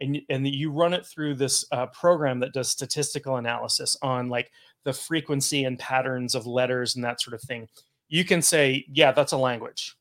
[0.00, 4.50] and and you run it through this uh, program that does statistical analysis on like
[4.84, 7.68] the frequency and patterns of letters and that sort of thing,
[8.08, 9.94] you can say, yeah, that's a language,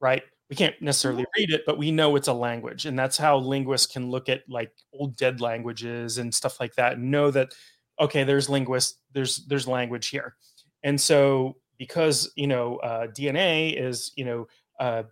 [0.00, 0.24] right?
[0.50, 2.86] We can't necessarily read it, but we know it's a language.
[2.86, 6.94] And that's how linguists can look at like old dead languages and stuff like that
[6.94, 7.54] and know that,
[7.98, 10.34] okay, there's linguists, there's there's language here.
[10.82, 14.46] And so because you know uh, DNA is you know
[14.80, 15.02] uh,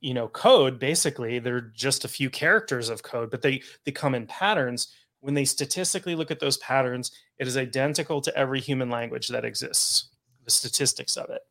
[0.00, 4.14] you know code basically they're just a few characters of code but they they come
[4.14, 4.88] in patterns
[5.20, 9.44] when they statistically look at those patterns it is identical to every human language that
[9.44, 10.10] exists
[10.44, 11.42] the statistics of it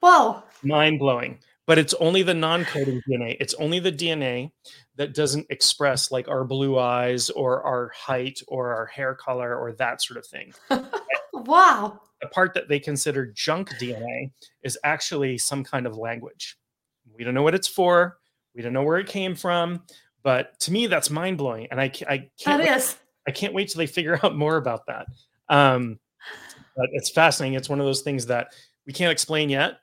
[0.00, 1.38] whoa mind blowing
[1.72, 3.34] but it's only the non-coding DNA.
[3.40, 4.50] It's only the DNA
[4.96, 9.72] that doesn't express like our blue eyes or our height or our hair color or
[9.72, 10.52] that sort of thing.
[11.32, 11.98] wow.
[12.20, 16.58] The part that they consider junk DNA is actually some kind of language.
[17.16, 18.18] We don't know what it's for.
[18.54, 19.84] We don't know where it came from.
[20.22, 22.28] But to me, that's mind blowing, and I, I can't.
[22.44, 22.98] That wait, is.
[23.26, 25.06] I can't wait till they figure out more about that.
[25.48, 25.98] Um,
[26.76, 27.56] but it's fascinating.
[27.56, 28.48] It's one of those things that
[28.86, 29.78] we can't explain yet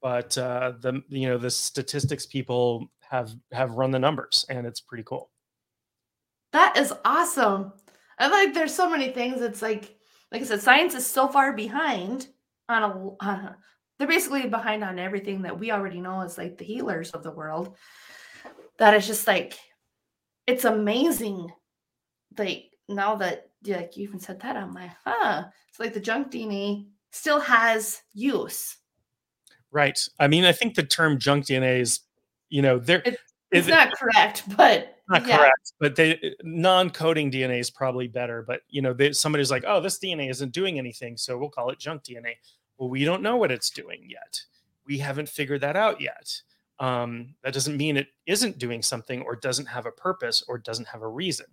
[0.00, 4.80] but uh, the you know the statistics people have have run the numbers, and it's
[4.80, 5.30] pretty cool.
[6.52, 7.72] That is awesome.
[8.18, 9.40] I like there's so many things.
[9.40, 9.96] It's like
[10.32, 12.28] like I said, science is so far behind
[12.68, 13.24] on a.
[13.24, 13.52] Uh,
[13.98, 17.32] they're basically behind on everything that we already know as like the healers of the
[17.32, 17.76] world.
[18.78, 19.58] That is just like
[20.46, 21.50] it's amazing.
[22.38, 25.44] Like now that like you even said that, I'm like, huh.
[25.68, 28.76] It's like the junk DNA still has use
[29.72, 29.98] Right.
[30.18, 32.00] I mean, I think the term junk DNA is,
[32.48, 33.02] you know, there.
[33.04, 33.18] It,
[33.52, 35.38] it's not it, correct, but not yeah.
[35.38, 35.72] correct.
[35.78, 38.42] But they non-coding DNA is probably better.
[38.42, 41.70] But you know, they, somebody's like, oh, this DNA isn't doing anything, so we'll call
[41.70, 42.34] it junk DNA.
[42.78, 44.40] Well, we don't know what it's doing yet.
[44.86, 46.32] We haven't figured that out yet.
[46.78, 50.88] Um, that doesn't mean it isn't doing something or doesn't have a purpose or doesn't
[50.88, 51.46] have a reason.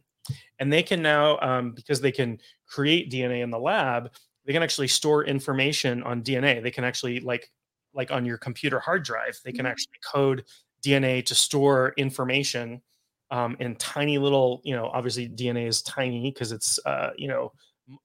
[0.60, 4.12] And they can now, um, because they can create DNA in the lab,
[4.46, 6.64] they can actually store information on DNA.
[6.64, 7.52] They can actually like
[7.98, 9.72] like on your computer hard drive, they can mm-hmm.
[9.72, 10.46] actually code
[10.86, 12.82] DNA to store information
[13.32, 17.52] um, in tiny little, you know, obviously DNA is tiny because it's, uh, you know,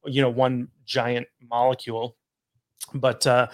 [0.06, 2.16] you know, one giant molecule,
[2.94, 3.46] but uh,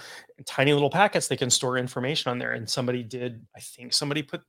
[0.46, 2.52] tiny little packets, they can store information on there.
[2.52, 4.40] And somebody did, I think somebody put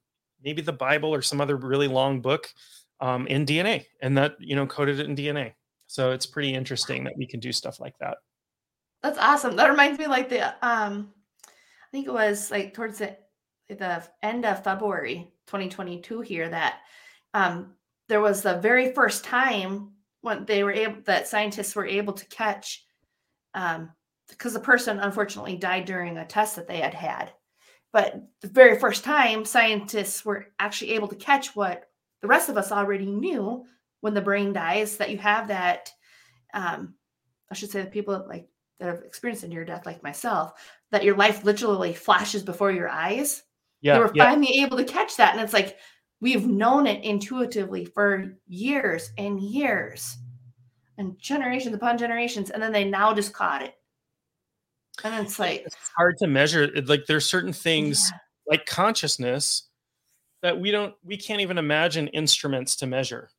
[0.42, 2.48] maybe the Bible or some other really long book
[3.02, 5.54] um, in DNA and that, you know, coded it in DNA.
[5.88, 8.18] So it's pretty interesting that we can do stuff like that.
[9.02, 9.56] That's awesome.
[9.56, 11.14] That reminds me like the um
[11.92, 13.18] think it was like towards the
[13.70, 16.80] the end of February 2022 here that
[17.36, 17.76] um,
[18.08, 22.26] there was the very first time when they were able that scientists were able to
[22.28, 22.86] catch
[23.54, 23.92] um
[24.28, 27.32] because the person unfortunately died during a test that they had had.
[27.92, 31.86] But the very first time scientists were actually able to catch what
[32.22, 33.66] the rest of us already knew
[34.02, 35.90] when the brain dies that you have that
[36.54, 36.96] um
[37.52, 38.48] i should say the people like
[38.80, 40.53] that have experienced a near death like myself
[40.91, 43.43] that your life literally flashes before your eyes
[43.82, 43.93] Yeah.
[43.95, 44.25] they were yeah.
[44.25, 45.77] finally able to catch that and it's like
[46.21, 50.17] we've known it intuitively for years and years
[50.97, 53.75] and generations upon generations and then they now just caught it
[55.03, 56.69] and it's like It's hard to measure.
[56.86, 58.17] Like there's certain things yeah,
[58.47, 59.69] like consciousness
[60.41, 63.30] that we don't we can't even imagine instruments to measure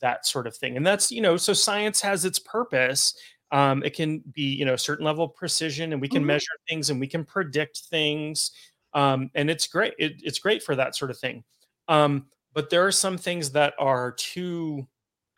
[0.00, 3.14] that sort of thing and that's you know so science has its purpose
[3.52, 6.26] um, it can be you know a certain level of precision and we can Mhm.
[6.26, 8.50] measure things and we can predict things
[8.94, 11.44] um, and it's great it, it's great for that sort of thing.
[11.88, 14.86] Um, but there are some things that are too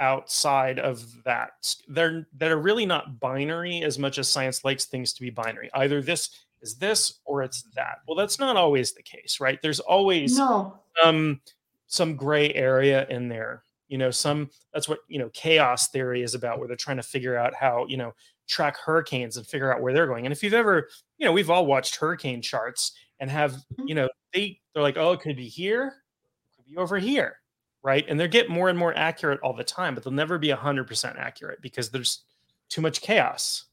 [0.01, 1.75] outside of that.
[1.89, 5.71] They're that are really not binary as much as science likes things to be binary.
[5.75, 6.31] Either this
[6.63, 7.99] is this or it's that.
[8.07, 9.61] Well that's not always the case right?
[9.63, 10.79] There's always no.
[11.03, 11.41] some
[11.89, 16.35] some gray area in there you know some that's what you know chaos theory is
[16.35, 18.13] about where they're trying to figure out how you know
[18.49, 20.25] track hurricanes and figure out where they're going.
[20.25, 23.89] And if you've ever you know we've all watched hurricane charts and have mm-hmm.
[23.89, 27.37] you know they they're like oh it could be here it could be over here
[27.85, 28.05] right?
[28.09, 31.17] And they get more and more accurate all the time but they'll never be 100%
[31.17, 32.25] accurate because there's
[32.69, 33.65] too much chaos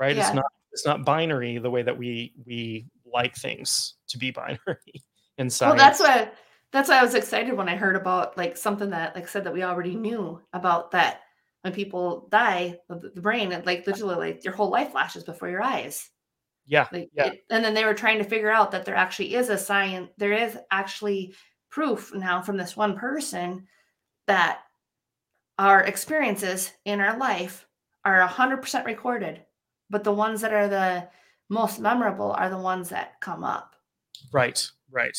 [0.00, 0.16] right?
[0.16, 0.26] Yeah.
[0.26, 4.58] it's not it's not binary the way that we we like things to be binary
[5.38, 6.34] in science well that's what
[6.72, 9.52] that's why i was excited when i heard about like something that like said that
[9.52, 11.20] we already knew about that
[11.62, 15.48] when people die the, the brain and like literally like your whole life flashes before
[15.48, 16.08] your eyes.
[16.66, 17.26] Yeah like yeah.
[17.26, 20.10] it, and then they were trying to figure out that there actually is a science
[20.16, 21.34] there is actually
[21.70, 23.66] proof now from this one person
[24.26, 24.60] that
[25.58, 27.66] our experiences in our life
[28.04, 29.44] are 100% recorded
[29.90, 31.08] but the ones that are the
[31.50, 33.74] most memorable are the ones that come up.
[34.32, 35.18] Right, right.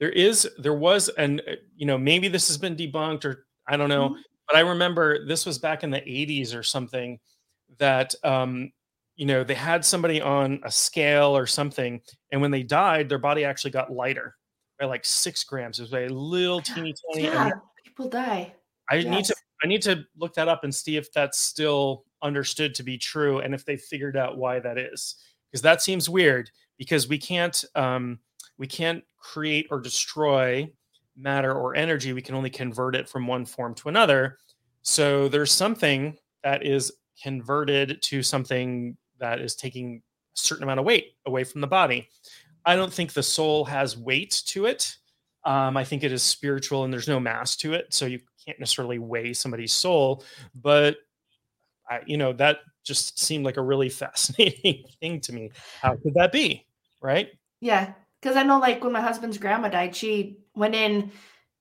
[0.00, 3.76] There is, there was, and uh, you know, maybe this has been debunked or I
[3.76, 4.22] don't know, Mhm.
[4.48, 7.20] but I remember this was back in the 80s or something
[7.78, 8.72] that, um,
[9.14, 12.00] you know, they had somebody on a scale or something,
[12.32, 14.34] and when they died, their body actually got lighter
[14.80, 15.78] by like six grams.
[15.78, 17.24] It was a little teeny tiny.
[17.26, 17.50] yeah
[17.84, 18.54] people die
[18.88, 22.74] I need to I need to look that up and see if that's still understood
[22.76, 25.16] to be true and if they figured out why that is
[25.50, 28.18] because that seems weird because we can't um,
[28.58, 30.68] we can't create or destroy
[31.16, 34.38] matter or energy we can only convert it from one form to another
[34.82, 36.92] so there's something that is
[37.22, 42.08] converted to something that is taking a certain amount of weight away from the body
[42.64, 44.96] i don't think the soul has weight to it
[45.44, 47.92] um, I think it is spiritual and there's no mass to it.
[47.94, 50.24] So you can't necessarily weigh somebody's soul.
[50.54, 50.96] But,
[51.88, 55.50] I, you know, that just seemed like a really fascinating thing to me.
[55.80, 56.66] How could that be?
[57.00, 57.30] Right.
[57.60, 61.12] Yeah, because I know like when my husband's grandma died, she went in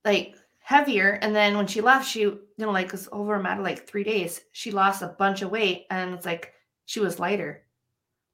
[0.06, 3.62] like heavier, and then when she left, she you know like was over a matter
[3.62, 6.54] of like three days, she lost a bunch of weight, and it's like
[6.86, 7.66] she was lighter.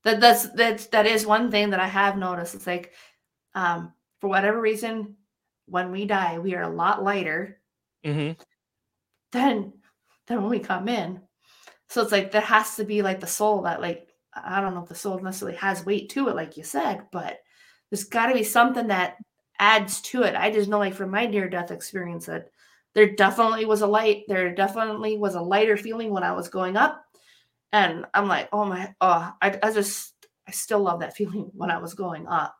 [0.03, 2.55] That that's that's that is one thing that I have noticed.
[2.55, 2.93] It's like,
[3.55, 5.15] um, for whatever reason,
[5.67, 7.61] when we die, we are a lot lighter
[8.03, 8.35] hmm
[9.31, 9.73] than
[10.27, 11.21] than when we come in.
[11.89, 14.83] So it's like there has to be like the soul that like I don't know
[14.83, 17.39] if the soul necessarily has weight to it, like you said, but
[17.95, 19.15] there's got to be something that
[19.57, 20.35] adds to it.
[20.35, 22.49] I just know, like from my near death experience, that
[22.93, 24.25] there definitely was a light.
[24.27, 27.05] There definitely was a lighter feeling when I was going up,
[27.71, 30.13] and I'm like, oh my, oh, I, I just
[30.45, 32.53] I still love that feeling when I was going up.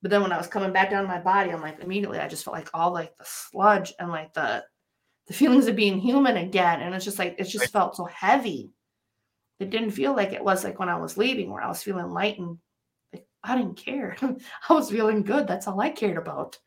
[0.00, 2.28] But then when I was coming back down to my body, I'm like immediately I
[2.28, 4.64] just felt like all like the sludge and like the
[5.26, 6.80] the feelings of being human again.
[6.80, 8.70] And it's just like it just felt so heavy.
[9.60, 12.08] It didn't feel like it was like when I was leaving where I was feeling
[12.08, 12.56] light and like
[13.48, 14.16] I didn't care.
[14.68, 15.46] I was feeling good.
[15.46, 16.58] That's all I cared about.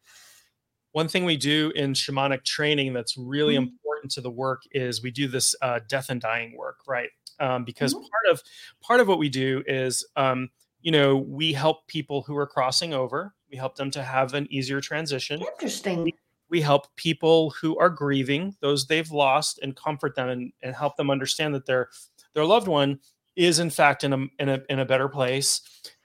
[0.94, 3.70] One thing we do in shamanic training that's really Mhm.
[3.70, 7.10] important to the work is we do this uh, death and dying work, right?
[7.40, 8.00] Um, because Mhm.
[8.10, 8.44] part of
[8.82, 10.50] part of what we do is, um,
[10.82, 13.34] you know, we help people who are crossing over.
[13.50, 15.42] We help them to have an easier transition.
[15.42, 16.12] Interesting.
[16.50, 20.98] we help people who are grieving those they've lost and comfort them and, and help
[20.98, 21.90] them understand that their
[22.34, 23.00] their loved one
[23.38, 25.62] is in fact in a in a, in a better place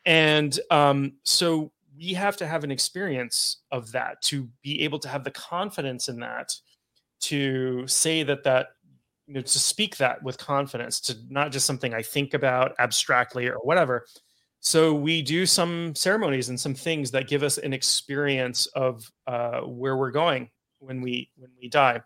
[0.07, 5.09] and um, so we have to have an experience of that to be able to
[5.09, 6.55] have the confidence in that
[7.21, 8.69] to say that that
[9.27, 13.47] you know to speak that with confidence to not just something i think about abstractly
[13.49, 14.07] or whatever
[14.61, 19.61] so we do some ceremonies and some things that give us an experience of uh,
[19.61, 22.01] where we're going when we when we die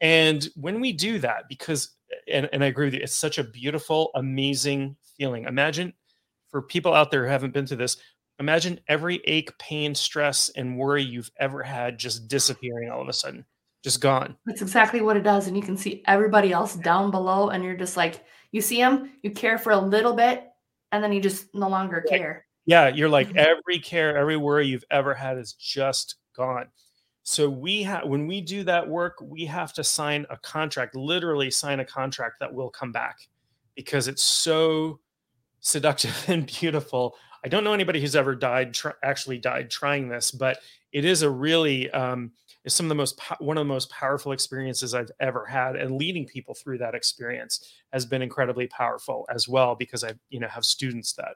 [0.00, 1.96] and when we do that because
[2.28, 3.00] and, and I agree with you.
[3.00, 5.44] It's such a beautiful, amazing feeling.
[5.44, 5.92] Imagine
[6.56, 7.98] for people out there who haven't been through this,
[8.40, 13.12] imagine every ache, pain, stress, and worry you've ever had just disappearing all of a
[13.12, 13.44] sudden,
[13.84, 14.34] just gone.
[14.46, 15.48] That's exactly what it does.
[15.48, 19.12] And you can see everybody else down below, and you're just like, you see them,
[19.22, 20.46] you care for a little bit,
[20.92, 22.46] and then you just no longer care.
[22.64, 23.36] Yeah, you're like mm-hmm.
[23.36, 26.68] every care, every worry you've ever had is just gone.
[27.22, 31.50] So we have when we do that work, we have to sign a contract, literally
[31.50, 33.18] sign a contract that will come back
[33.74, 35.00] because it's so
[35.66, 37.16] seductive and beautiful.
[37.44, 40.58] I don't know anybody who's ever died tr- actually died trying this, but
[40.92, 42.32] it is a really um,
[42.64, 45.76] is some of the most po- one of the most powerful experiences I've ever had,
[45.76, 50.40] and leading people through that experience has been incredibly powerful as well because I you
[50.40, 51.34] know have students that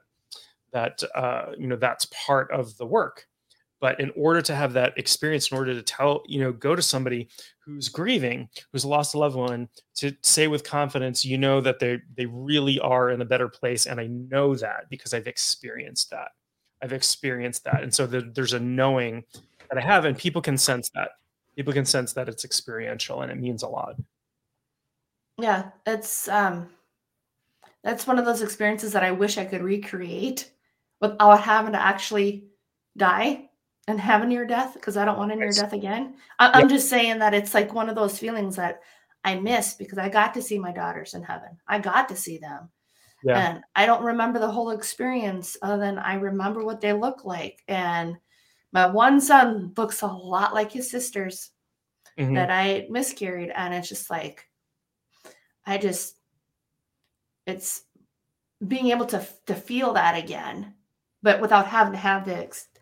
[0.73, 3.27] that uh, you know that's part of the work
[3.81, 6.81] but in order to have that experience in order to tell you know go to
[6.81, 7.27] somebody
[7.59, 11.99] who's grieving who's lost a loved one to say with confidence you know that they
[12.15, 16.29] they really are in a better place and i know that because i've experienced that.
[16.83, 17.83] I've experienced that.
[17.83, 19.23] And so the, there's a knowing
[19.69, 21.09] that i have and people can sense that.
[21.55, 23.95] People can sense that it's experiential and it means a lot.
[25.37, 26.69] Yeah it's um
[27.83, 30.51] that's one of those experiences that i wish i could recreate
[30.99, 32.45] without having to actually
[32.97, 33.49] die
[33.87, 36.15] and have a near death because I don't want a near death again.
[36.39, 38.81] I, am just saying that it's like one of those feelings that
[39.23, 41.57] I miss because I got to see my daughters in heaven.
[41.67, 42.69] I got to see them.
[43.23, 43.37] Yeah.
[43.37, 47.61] And I don't remember the whole experience other than I remember what they look like.
[47.67, 48.17] And
[48.71, 51.51] my one son looks a lot like his sisters
[52.17, 52.33] mm-hmm.
[52.35, 53.51] that I miscarried.
[53.55, 54.47] And it's just like,
[55.65, 56.15] I just,
[57.45, 57.83] it's
[58.65, 60.73] being able to, to feel that again,
[61.21, 62.35] but without having to have the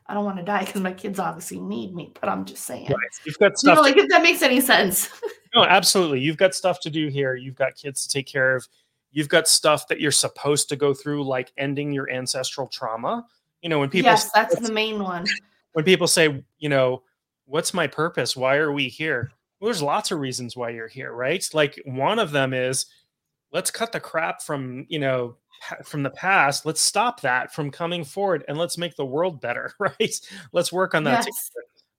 [0.10, 2.88] I don't want to die because my kids obviously need me, but I'm just saying.
[2.88, 2.98] Right.
[3.26, 3.70] You've got stuff.
[3.70, 5.08] You know, like if that makes any sense.
[5.56, 6.20] no, absolutely.
[6.20, 7.36] You've got stuff to do here.
[7.36, 8.68] You've got kids to take care of.
[9.12, 13.24] You've got stuff that you're supposed to go through, like ending your ancestral trauma.
[13.62, 15.26] You know, when people yes, that's the main one.
[15.74, 17.04] When people say, you know,
[17.46, 18.36] what's my purpose?
[18.36, 19.32] Why are we here?
[19.60, 21.48] Well, there's lots of reasons why you're here, right?
[21.54, 22.88] Like one of them is
[23.52, 25.36] let's cut the crap from you know
[25.84, 29.74] from the past let's stop that from coming forward and let's make the world better
[29.80, 30.20] right?
[30.52, 31.52] Let's work on that yes.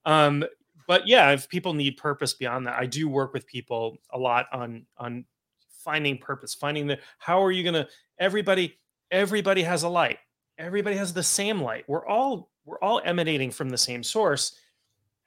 [0.04, 0.44] um
[0.86, 4.46] but yeah if people need purpose beyond that i do work with people a lot
[4.52, 5.24] on on
[5.70, 7.86] finding purpose finding the how are you gonna
[8.18, 8.78] everybody
[9.10, 10.18] everybody has a light.
[10.58, 11.84] Everybody has the same light.
[11.88, 14.56] We're all we're all emanating from the same source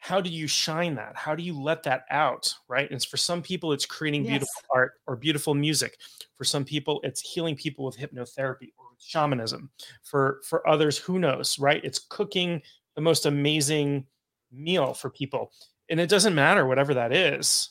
[0.04, 1.16] how do you shine that?
[1.16, 2.92] How do you let that out right?
[2.92, 4.32] And for some people it's creating yes.
[4.32, 5.98] beautiful art or beautiful music.
[6.38, 9.70] For some people it's healing people with hypnotherapy or shamanism.
[10.04, 11.80] For for others who knows right?
[11.86, 12.62] It's cooking
[12.96, 14.06] the most amazing
[14.52, 15.54] meal for people.
[15.88, 17.70] And it doesn't matter whatever that is.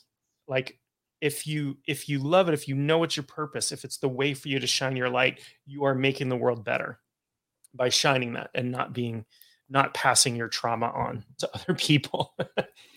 [0.49, 0.79] Like
[1.21, 4.09] if you if you love it if you know it's your purpose if it's the
[4.09, 6.99] way for you to shine your light you are making the world better
[7.75, 9.25] by shining that and not being
[9.73, 12.35] not passing your trauma on to other people.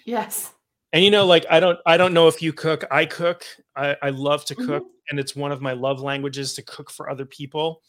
[0.05, 0.51] yes.
[0.93, 2.85] And you know, like I don't I don't know if you cook.
[2.89, 3.43] I cook.
[3.75, 5.09] I, I love to cook, mm-hmm.
[5.09, 7.81] and it's one of my love languages to cook for other people.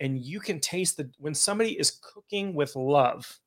[0.00, 3.38] And you can taste the when somebody is cooking with love.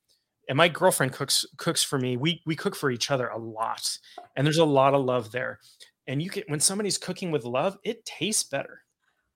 [0.47, 2.15] And my girlfriend cooks cooks for me.
[2.15, 3.97] We we cook for each other a lot.
[4.37, 5.59] And there's a lot of love there.
[6.07, 8.81] And you can when somebody's cooking with love, it tastes better.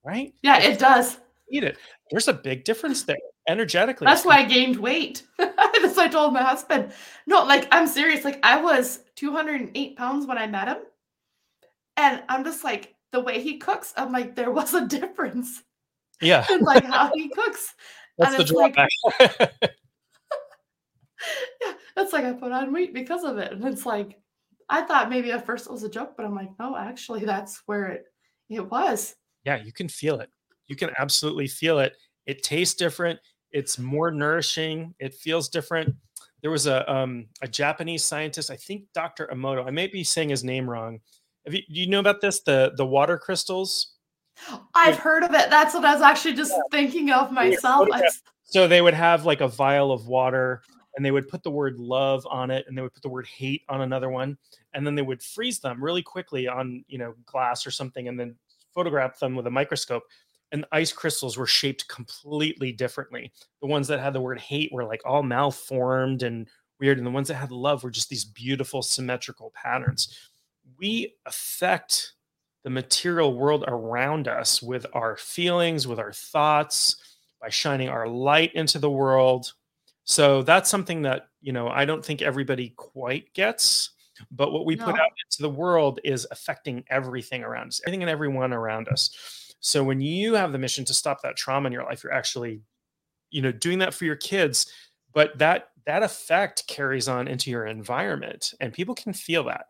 [0.06, 0.34] Right?
[0.42, 1.18] Yeah, it does.
[1.52, 1.78] Eat it.
[2.12, 3.18] There's a big difference there
[3.48, 4.06] energetically.
[4.06, 5.24] That's why I gained weight.
[5.38, 6.92] That's I told my husband.
[7.28, 8.26] No, like I'm serious.
[8.26, 10.78] Like I was 208 pounds when I met him.
[11.98, 15.64] And I'm just like, the way he cooks, I'm like, there was a difference.
[16.22, 16.46] Yeah.
[16.50, 17.74] in like how he cooks.
[18.18, 18.90] That's and the drawback.
[19.20, 19.36] Like,
[21.62, 23.52] yeah, it's like I put on weight because of it.
[23.52, 24.20] And it's like,
[24.70, 27.62] I thought maybe at first it was a joke, but I'm like, no, actually, that's
[27.66, 28.06] where it
[28.50, 29.16] it was.
[29.44, 30.30] Yeah, you can feel it.
[30.68, 31.94] You can absolutely feel it.
[32.26, 33.20] It tastes different
[33.56, 34.94] it's more nourishing.
[35.00, 35.96] It feels different.
[36.42, 39.30] There was a um, a Japanese scientist, I think Dr.
[39.34, 39.66] Emoto.
[39.66, 41.00] I may be saying his name wrong.
[41.46, 42.42] Have you, do you know about this?
[42.42, 43.94] The the water crystals.
[44.76, 45.50] I've heard of it.
[45.50, 46.60] That's what I was actually just yeah.
[46.70, 47.88] thinking of myself.
[48.44, 50.62] So they would have like a vial of water
[50.98, 53.26] and they would put the word love on it and they would put the word
[53.26, 54.38] hate on another one
[54.74, 58.20] and then they would freeze them really quickly on, you know, glass or something and
[58.20, 58.36] then
[58.74, 60.04] photograph them with a microscope
[60.56, 63.30] and ice crystals were shaped completely differently.
[63.60, 66.48] The ones that had the word hate were like all malformed and
[66.80, 70.32] weird, and the ones that had love were just these beautiful symmetrical patterns.
[70.80, 72.14] We affect
[72.64, 76.96] the material world around us with our feelings, with our thoughts,
[77.42, 79.52] by shining our light into the world.
[80.06, 83.92] So that's something that, you know, I don't think everybody quite gets.
[84.32, 88.10] but what we put out into the world is affecting everything around us, everything and
[88.10, 89.45] everyone around us.
[89.60, 92.62] So when you have the mission to stop that trauma in your life, you're actually,
[93.32, 94.68] you know, doing that for your kids,
[95.14, 99.66] but that that effect carries on into your environment, and people can feel that.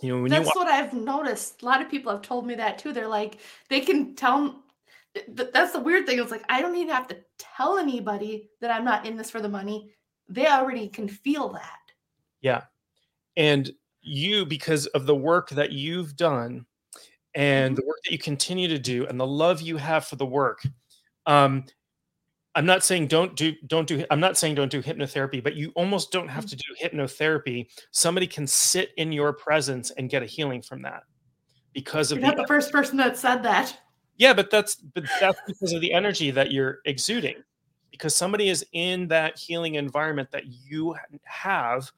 [0.00, 1.62] You know, when you That's wa- what I've noticed.
[1.62, 2.92] A lot of people have told me that too.
[2.92, 3.38] They're like,
[3.68, 4.62] they can tell.
[5.14, 6.18] th- th- That's the weird thing.
[6.18, 9.40] It's like I don't even have to tell anybody that I'm not in this for
[9.40, 9.92] the money.
[10.28, 11.78] They already can feel that.
[12.40, 12.62] Yeah.
[13.36, 16.66] And you, because of the work that you've done
[17.34, 17.80] and Mhm.
[17.80, 20.62] the work that you continue to do and the love you have for the work,
[21.26, 21.64] um,
[22.56, 25.72] I'm not saying don't do don't do I'm not saying don't do hypnotherapy, but you
[25.74, 26.50] almost don't have Mm.
[26.50, 27.68] to do hypnotherapy.
[27.90, 31.02] Somebody can sit in your presence and get a healing from that
[31.72, 33.76] because of You're not the the first person that said that.
[34.18, 37.42] yeah, but that's but that's because of the energy that you're exuding.
[37.90, 41.90] Because somebody is in that healing environment that you have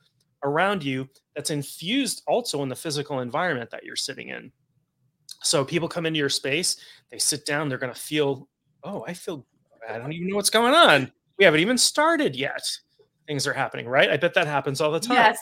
[0.42, 4.50] around you that's infused also in the physical environment that you're sitting in.
[5.42, 6.76] So people come into your space,
[7.10, 8.48] they sit down, they're going to feel,
[8.82, 9.46] "Oh, I feel
[9.88, 11.12] I don't even know what's going on.
[11.38, 12.62] We haven't even started yet."
[13.26, 14.10] Things are happening, right?
[14.10, 15.16] I bet that happens all the time.
[15.16, 15.38] Yes,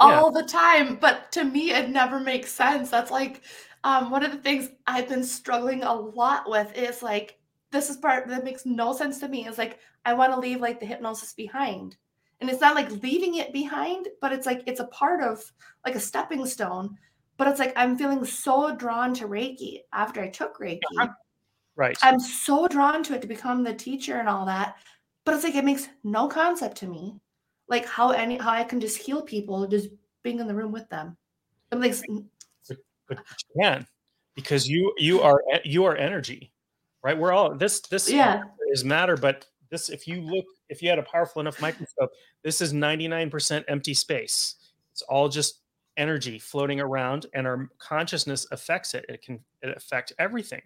[0.00, 0.20] Yeah.
[0.20, 0.96] all the time.
[0.96, 2.90] But to me, it never makes sense.
[2.90, 3.42] That's like
[3.84, 7.38] um, one of the things I've been struggling a lot with is like,
[7.72, 9.46] this is part that makes no sense to me.
[9.46, 11.96] Is like, I want to leave like the hypnosis behind.
[12.40, 15.42] And it's not like leaving it behind, but it's like it's a part of
[15.84, 16.96] like a stepping stone.
[17.40, 20.80] But it's like I'm feeling so drawn to Reiki after I took Reiki.
[20.98, 21.08] Uh-huh.
[21.74, 21.96] Right.
[22.02, 24.76] I'm so drawn to it to become the teacher and all that.
[25.24, 27.18] But it's like it makes no concept to me.
[27.66, 29.88] Like how any how I can just heal people just
[30.22, 31.16] being in the room with them.
[31.72, 32.02] It makes
[33.08, 33.86] but you can
[34.34, 36.52] because you you are you are energy
[37.02, 38.42] right we're all this this yeah.
[38.70, 42.10] is matter but this if you look if you had a powerful enough microscope
[42.44, 44.56] this is 99% empty space
[44.92, 45.60] it's all just
[46.00, 50.62] energy floating around and our consciousness affects it it can it affect everything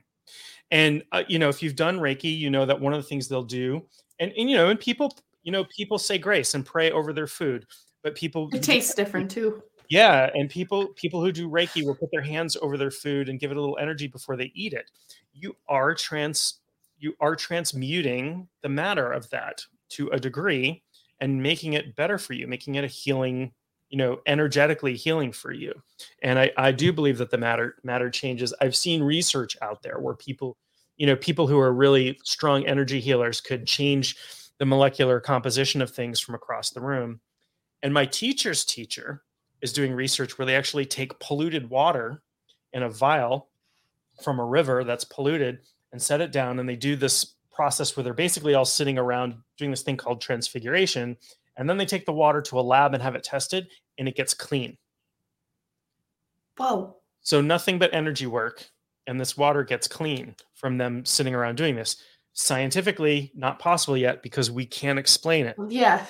[0.71, 3.29] and uh, you know if you've done reiki you know that one of the things
[3.29, 3.83] they'll do
[4.21, 7.27] and, and you know and people you know people say grace and pray over their
[7.27, 7.67] food
[8.05, 9.63] but people It tastes different too.
[9.89, 13.41] yeah, and people people who do Reiki will put their hands over their food and
[13.41, 14.91] give it a little energy before they eat it.
[15.33, 16.61] You are trans
[16.99, 20.83] you are transmuting the matter of that to a degree
[21.21, 23.53] and making it better for you, making it a healing,
[23.95, 25.73] you know, energetically healing for you.
[26.21, 28.53] And I I do believe that the matter matter changes.
[28.61, 30.57] I've seen research out there where people,
[30.97, 34.17] you know, people who are really strong energy healers could change
[34.59, 37.21] the molecular composition of things from across the room.
[37.85, 39.23] And my teacher's teacher
[39.63, 42.21] is doing research where they actually take polluted water
[42.73, 43.49] in a vial
[44.25, 45.61] from a river that's polluted
[45.93, 49.37] and set it down and they do this process where they're basically all sitting around
[49.57, 51.17] doing this thing called transfiguration
[51.57, 54.17] and then they take the water to a lab and have it tested and it
[54.17, 54.77] gets clean
[56.57, 56.97] Whoa.
[57.21, 58.65] so nothing but energy work
[59.07, 61.97] and this water gets clean from them sitting around doing this
[62.33, 66.05] scientifically not possible yet because we can't explain it Yeah.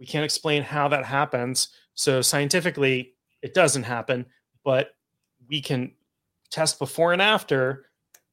[0.00, 4.26] we can't explain how that happens so scientifically it doesn't happen
[4.64, 4.90] but
[5.48, 5.92] we can
[6.50, 7.86] test before and after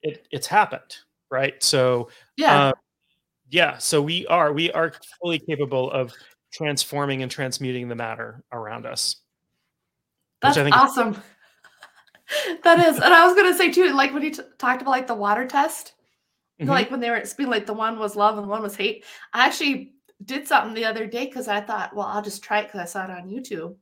[0.04, 0.98] it, it's happened
[1.32, 2.68] right so Yeah.
[2.70, 2.72] uh,
[3.50, 6.14] yeah so we are we are fully capable of
[6.54, 9.18] transforming and transmuting the matter around us
[10.42, 11.22] That's I think- awesome.
[12.64, 12.96] that is.
[12.98, 15.46] And I was gonna say too, like when you t- talked about like the water
[15.48, 15.94] test,
[16.62, 16.68] Mhm.
[16.68, 19.04] like when they were speaking, like the one was love and one was hate.
[19.34, 19.94] I actually
[20.26, 22.86] did something the other day because I thought, well, I'll just try it because I
[22.86, 23.76] saw it on YouTube,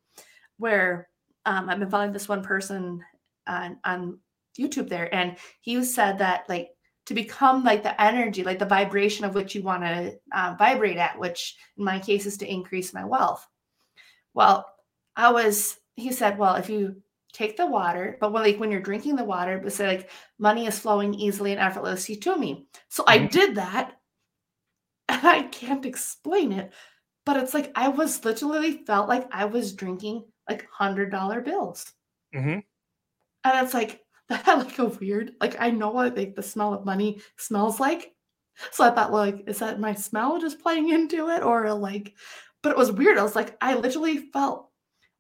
[0.58, 1.10] where
[1.46, 3.02] um, I've been following this one person
[3.48, 4.20] on on
[4.58, 6.70] YouTube there, and he said that like
[7.08, 10.98] to become like the energy, like the vibration of which you want to uh, vibrate
[10.98, 13.48] at, which in my case is to increase my wealth.
[14.34, 14.66] Well,
[15.16, 15.80] I was.
[15.96, 17.02] He said, well, if you
[17.34, 20.68] take the water, but when like when you're drinking the water, but say like money
[20.68, 22.68] is flowing easily and effortlessly to me.
[22.90, 23.32] So I Mhm.
[23.32, 24.00] did that,
[25.10, 26.74] and I can't explain it,
[27.26, 31.94] but it's like I was literally felt like I was drinking like hundred dollar bills,
[32.34, 32.64] Mhm.
[33.44, 36.74] and it's like that had like a weird like I know what like the smell
[36.74, 38.14] of money smells like,
[38.72, 42.14] so I thought like is that my smell just playing into it or like,
[42.62, 43.18] but it was weird.
[43.18, 44.70] I was like I literally felt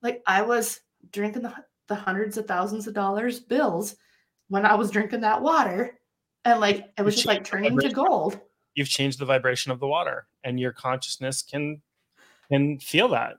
[0.01, 0.81] like I was
[1.11, 1.53] drinking the
[1.87, 3.95] the hundreds of thousands of dollars bills
[4.49, 5.97] when I was drinking that water,
[6.45, 8.39] and like it was just like turning to gold.
[8.75, 11.81] you've changed the vibration of the water and your consciousness can
[12.49, 13.35] can feel that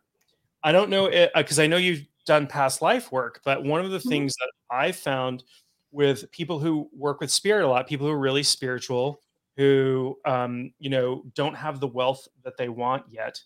[0.62, 3.84] i don't know eh, it because i know you've done past life work but one
[3.84, 4.08] of the Mhm.
[4.08, 5.42] things that i found
[5.90, 9.20] with people who work with spirit a lot people who are really spiritual
[9.56, 13.40] who um, you know don't have the wealth that they want yet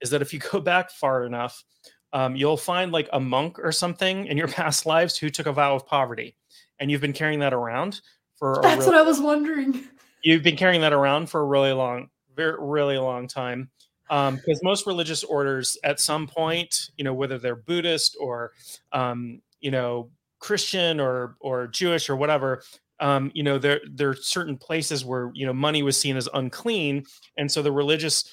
[0.00, 1.64] is that if you go back far enough
[2.12, 5.52] um, you'll find like a monk or something in your past lives who took a
[5.52, 6.36] vow of poverty,
[6.78, 8.00] and you've been carrying that around
[8.36, 8.60] for.
[8.62, 9.84] That's really, what I was wondering.
[10.22, 13.70] You've been carrying that around for a really long, very really long time,
[14.08, 18.52] because um, most religious orders, at some point, you know, whether they're Buddhist or,
[18.92, 22.62] um, you know, Christian or or Jewish or whatever,
[23.00, 26.28] um, you know, there there are certain places where you know money was seen as
[26.34, 27.04] unclean,
[27.36, 28.30] and so the religious,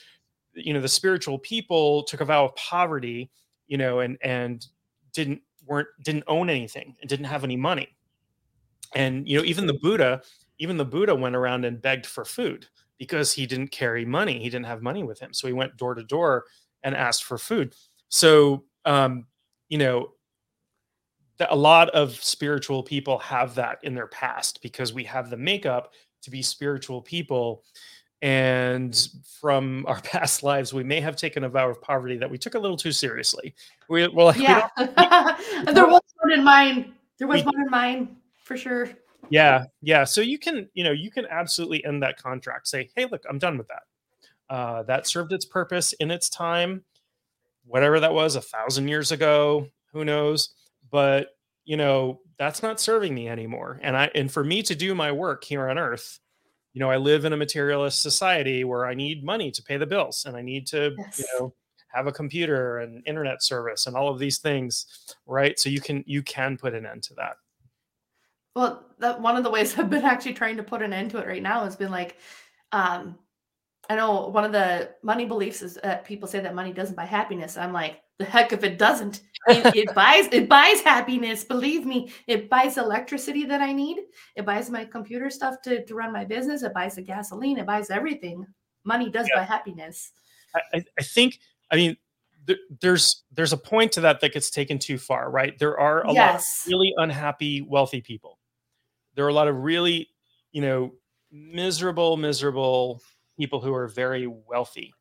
[0.53, 3.29] you know, the spiritual people took a vow of poverty,
[3.67, 4.67] you know, and and
[5.11, 7.89] didn't weren't didn't own anything and didn't have any money,
[8.95, 10.21] and you know, even the Buddha,
[10.59, 12.67] even the Buddha went around and begged for food
[13.03, 15.93] because he didn't carry money, he didn't have money with him, so he went door
[15.93, 16.45] to door
[16.83, 17.75] and asked for food.
[18.07, 19.25] So, um,
[19.67, 20.13] you know,
[21.37, 25.35] that a lot of spiritual people have that in their past because we have the
[25.35, 25.91] makeup
[26.21, 27.65] to be spiritual people.
[28.21, 28.95] And
[29.41, 32.55] from our past lives we may have taken a vow of poverty that we took
[32.55, 33.53] a little too seriously.
[33.89, 34.69] We well yeah.
[34.77, 34.85] we
[35.73, 36.93] there was one in mine.
[37.17, 38.89] There was we, one in mine for sure
[39.33, 40.03] yeah yeah.
[40.03, 43.39] So you can you know you can absolutely end that contract say hey look i'm
[43.39, 43.83] done with that.
[44.49, 46.83] Uh, that served its purpose in its time
[47.65, 50.53] whatever that was a thousand years ago who knows?
[50.91, 51.29] But
[51.65, 53.79] you know that's not serving me anymore.
[53.81, 56.19] And i and for me to do my work here on earth
[56.73, 59.85] you know i live in a materialist society where i need money to pay the
[59.85, 61.19] bills and i need to yes.
[61.19, 61.53] you know
[61.93, 64.87] have a computer and internet service and all of these things
[65.25, 65.59] right?
[65.59, 67.37] So you can you can put an end to that
[68.55, 71.17] well that one of the ways i've been actually trying to put an end to
[71.17, 72.17] it right now has been like
[72.71, 73.17] um
[73.89, 77.05] i know one of the money beliefs is that people say that money doesn't buy
[77.05, 77.57] happiness.
[77.57, 79.21] I'm like the heck if it doesn't.
[79.47, 81.43] It, it, buys it buys happiness.
[81.43, 83.97] Believe me it buys electricity that i need.
[84.35, 86.63] It buys my computer stuff to, to run my business.
[86.63, 87.57] It buys the gasoline.
[87.57, 88.45] It buys everything.
[88.85, 89.41] Money does yeah.
[89.41, 90.11] buy happiness.
[90.55, 91.39] I, I think
[91.71, 91.97] i mean
[92.81, 95.57] there's there's a point to that that gets taken too far right?
[95.57, 96.33] There are a yes.
[96.33, 98.39] lot of really unhappy wealthy people
[99.15, 100.09] there are a lot of really
[100.51, 100.91] you know
[101.31, 103.01] miserable miserable
[103.37, 104.93] people who are very wealthy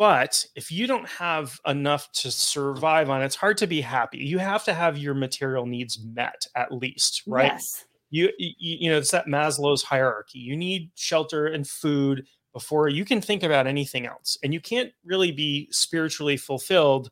[0.00, 4.16] but if you don't have enough to survive on, it's hard to be happy.
[4.16, 7.52] You have to have your material needs met at least, right?
[7.52, 7.84] Yes.
[8.08, 10.38] You, you, you know, it's that Maslow's hierarchy.
[10.38, 14.38] You need shelter and food before you can think about anything else.
[14.42, 17.10] And you can't really be spiritually fulfilled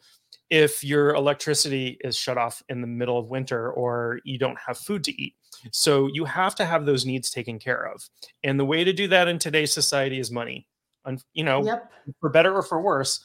[0.48, 4.78] if your electricity is shut off in the middle of winter or you don't have
[4.78, 5.34] food to eat.
[5.72, 8.08] So you have to have those needs taken care of.
[8.44, 10.66] And the way to do that in today's society is money
[11.04, 11.90] And you know, yep.
[12.20, 13.20] for better or for worse,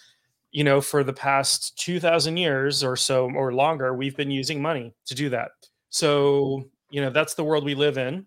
[0.51, 4.93] you know, for the past 2000 years or so or longer, we've been using money
[5.05, 5.51] to do that.
[5.89, 8.25] So, you know, that's the world we live in.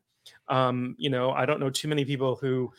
[0.48, 2.72] Um, you know, I don't know too many people who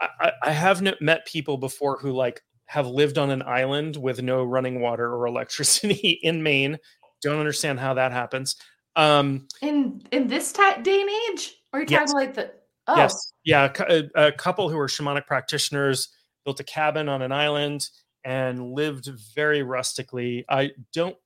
[0.00, 4.44] I, I have met people before who like have lived on an island with no
[4.44, 6.78] running water or electricity in Maine.
[7.20, 8.56] Don't understand how that happens.
[8.96, 12.10] Um, in in this t- day and age, or you yes.
[12.10, 12.52] talking like the
[12.86, 12.96] oh.
[12.96, 16.08] yes, yeah, a, a couple who are shamanic practitioners
[16.44, 17.88] built a cabin on an island
[18.24, 20.44] and lived very rustically.
[20.48, 21.16] I don't.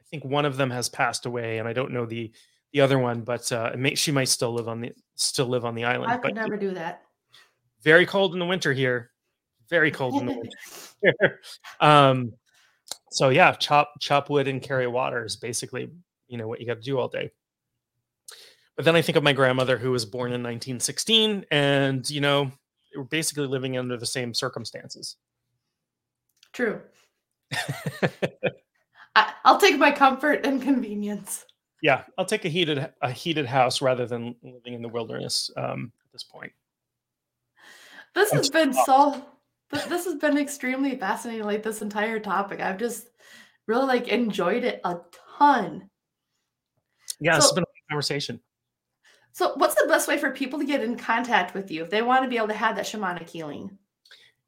[0.00, 2.32] I think one of them has passed away, and I don't know the
[2.72, 5.74] the other one, but uh, may, she might still live on the still live on
[5.74, 6.10] the island.
[6.10, 7.02] I could but never do that.
[7.82, 9.10] Very cold in the winter here.
[9.70, 10.50] Very cold in the
[11.02, 11.40] winter.
[11.80, 12.32] um,
[13.10, 15.90] so yeah, chop chop wood and carry water is basically
[16.28, 17.30] you know what you got to do all day.
[18.76, 22.52] But then I think of my grandmother who was born in 1916, and you know
[22.96, 25.16] we're basically living under the same circumstances.
[26.52, 26.80] True.
[29.16, 31.44] I, will take my comfort and convenience.
[31.82, 35.92] Yeah, I'll take a heated a heated house rather than living in the wilderness um,
[36.04, 36.52] at this point.
[38.14, 39.24] This has been so.
[39.70, 41.44] This has been extremely fascinating.
[41.44, 43.08] Like this entire topic, I've just
[43.66, 44.98] really like enjoyed it a
[45.38, 45.88] ton.
[47.20, 48.40] Yeah, so, it's been a conversation.
[49.32, 52.02] So, what's the best way for people to get in contact with you if they
[52.02, 53.78] want to be able to have that shamanic healing?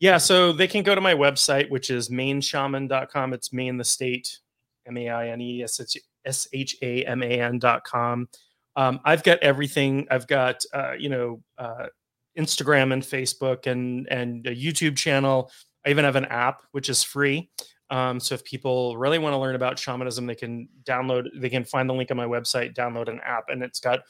[0.01, 3.34] Yeah, so they can go to my website, which is maineshaman.com.
[3.34, 4.38] It's Maine the state,
[4.86, 8.28] M A I N E S H A M A N.com.
[8.76, 10.06] Um, I've got everything.
[10.10, 11.86] I've got, uh, you know, uh,
[12.38, 15.51] Instagram and Facebook and and a YouTube channel.
[15.84, 17.51] I even have an app which is free.
[17.91, 21.29] Um, so if people really want to learn about shamanism, they can download.
[21.35, 24.01] They can find the link on my website, download an app, and it's got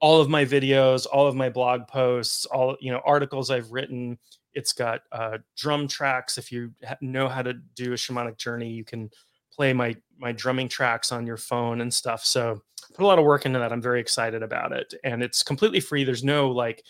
[0.00, 4.18] all of my videos, all of my blog posts, all you know articles I've written.
[4.52, 6.36] It's got uh, drum tracks.
[6.36, 9.10] If you know how to do a shamanic journey, you can
[9.50, 12.24] play my my drumming tracks on your phone and stuff.
[12.24, 12.60] So
[12.94, 13.72] put a lot of work into that.
[13.72, 16.04] I'm very excited about it, and it's completely free.
[16.04, 16.82] There's no like,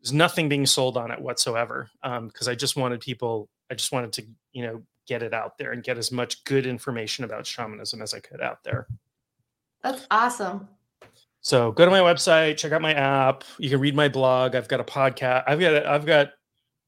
[0.00, 1.90] there's nothing being sold on it whatsoever.
[2.02, 5.58] Because um, I just wanted people, I just wanted to you know get it out
[5.58, 8.86] there and get as much good information about shamanism as I could out there.
[9.82, 10.68] That's awesome.
[11.40, 13.42] So go to my website, check out my app.
[13.58, 14.54] You can read my blog.
[14.54, 15.44] I've got a podcast.
[15.46, 16.30] I've got it, I've got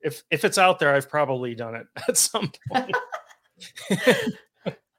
[0.00, 2.94] if if it's out there, I've probably done it at some point.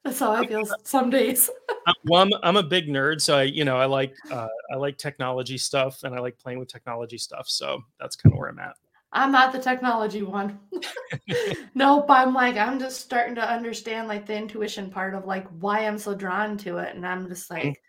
[0.04, 1.50] That's how I feel some days.
[2.06, 4.98] well, I'm, I'm a big nerd, so I you know I like uh, I like
[4.98, 7.50] technology stuff and I like playing with technology stuff.
[7.50, 8.76] So that's kind of where I'm at.
[9.16, 10.60] I'm not the technology one.
[11.74, 15.88] nope, I'm like I'm just starting to understand like the intuition part of like why
[15.88, 17.82] I'm so drawn to it, and I'm just like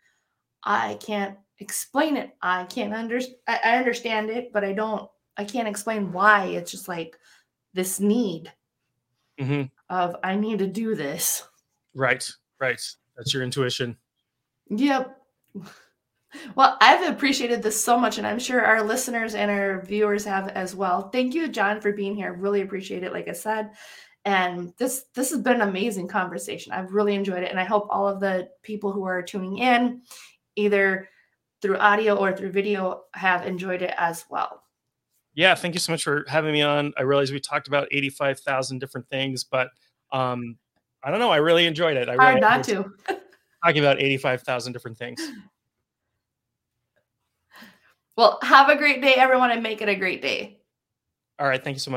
[0.63, 2.37] I can't explain it.
[2.41, 3.39] I can't understand.
[3.49, 5.11] I understand it, but I don't.
[5.37, 6.47] I can't explain why.
[6.47, 7.19] It's just like
[7.75, 8.53] this need
[9.39, 9.63] mm-hmm.
[9.91, 11.43] of I need to do this.
[11.93, 12.29] Right,
[12.61, 12.81] right.
[13.17, 13.97] That's your intuition.
[14.71, 15.21] Yep.
[16.55, 20.49] Well, I've appreciated this so much, and I'm sure our listeners and our viewers have
[20.49, 21.09] as well.
[21.11, 22.33] Thank you, John, for being here.
[22.33, 23.13] Really appreciate it.
[23.13, 23.71] Like I said,
[24.25, 26.73] and this this has been an amazing conversation.
[26.73, 30.03] I've really enjoyed it, and I hope all of the people who are tuning in,
[30.57, 31.09] either
[31.63, 34.63] through audio or through video, have enjoyed it as well.
[35.35, 36.93] Yeah, thank you so much for having me on.
[36.97, 39.69] I realize we talked about eighty-five thousand different things, but
[40.11, 40.57] um,
[41.05, 41.31] I don't know.
[41.31, 42.09] I really enjoyed it.
[42.09, 42.93] I Hard really not to.
[43.65, 45.21] talking about eighty-five thousand different things.
[48.17, 50.61] Well, have a great day, everyone, and make it a great day.
[51.39, 51.63] All right.
[51.63, 51.95] Thank you so much.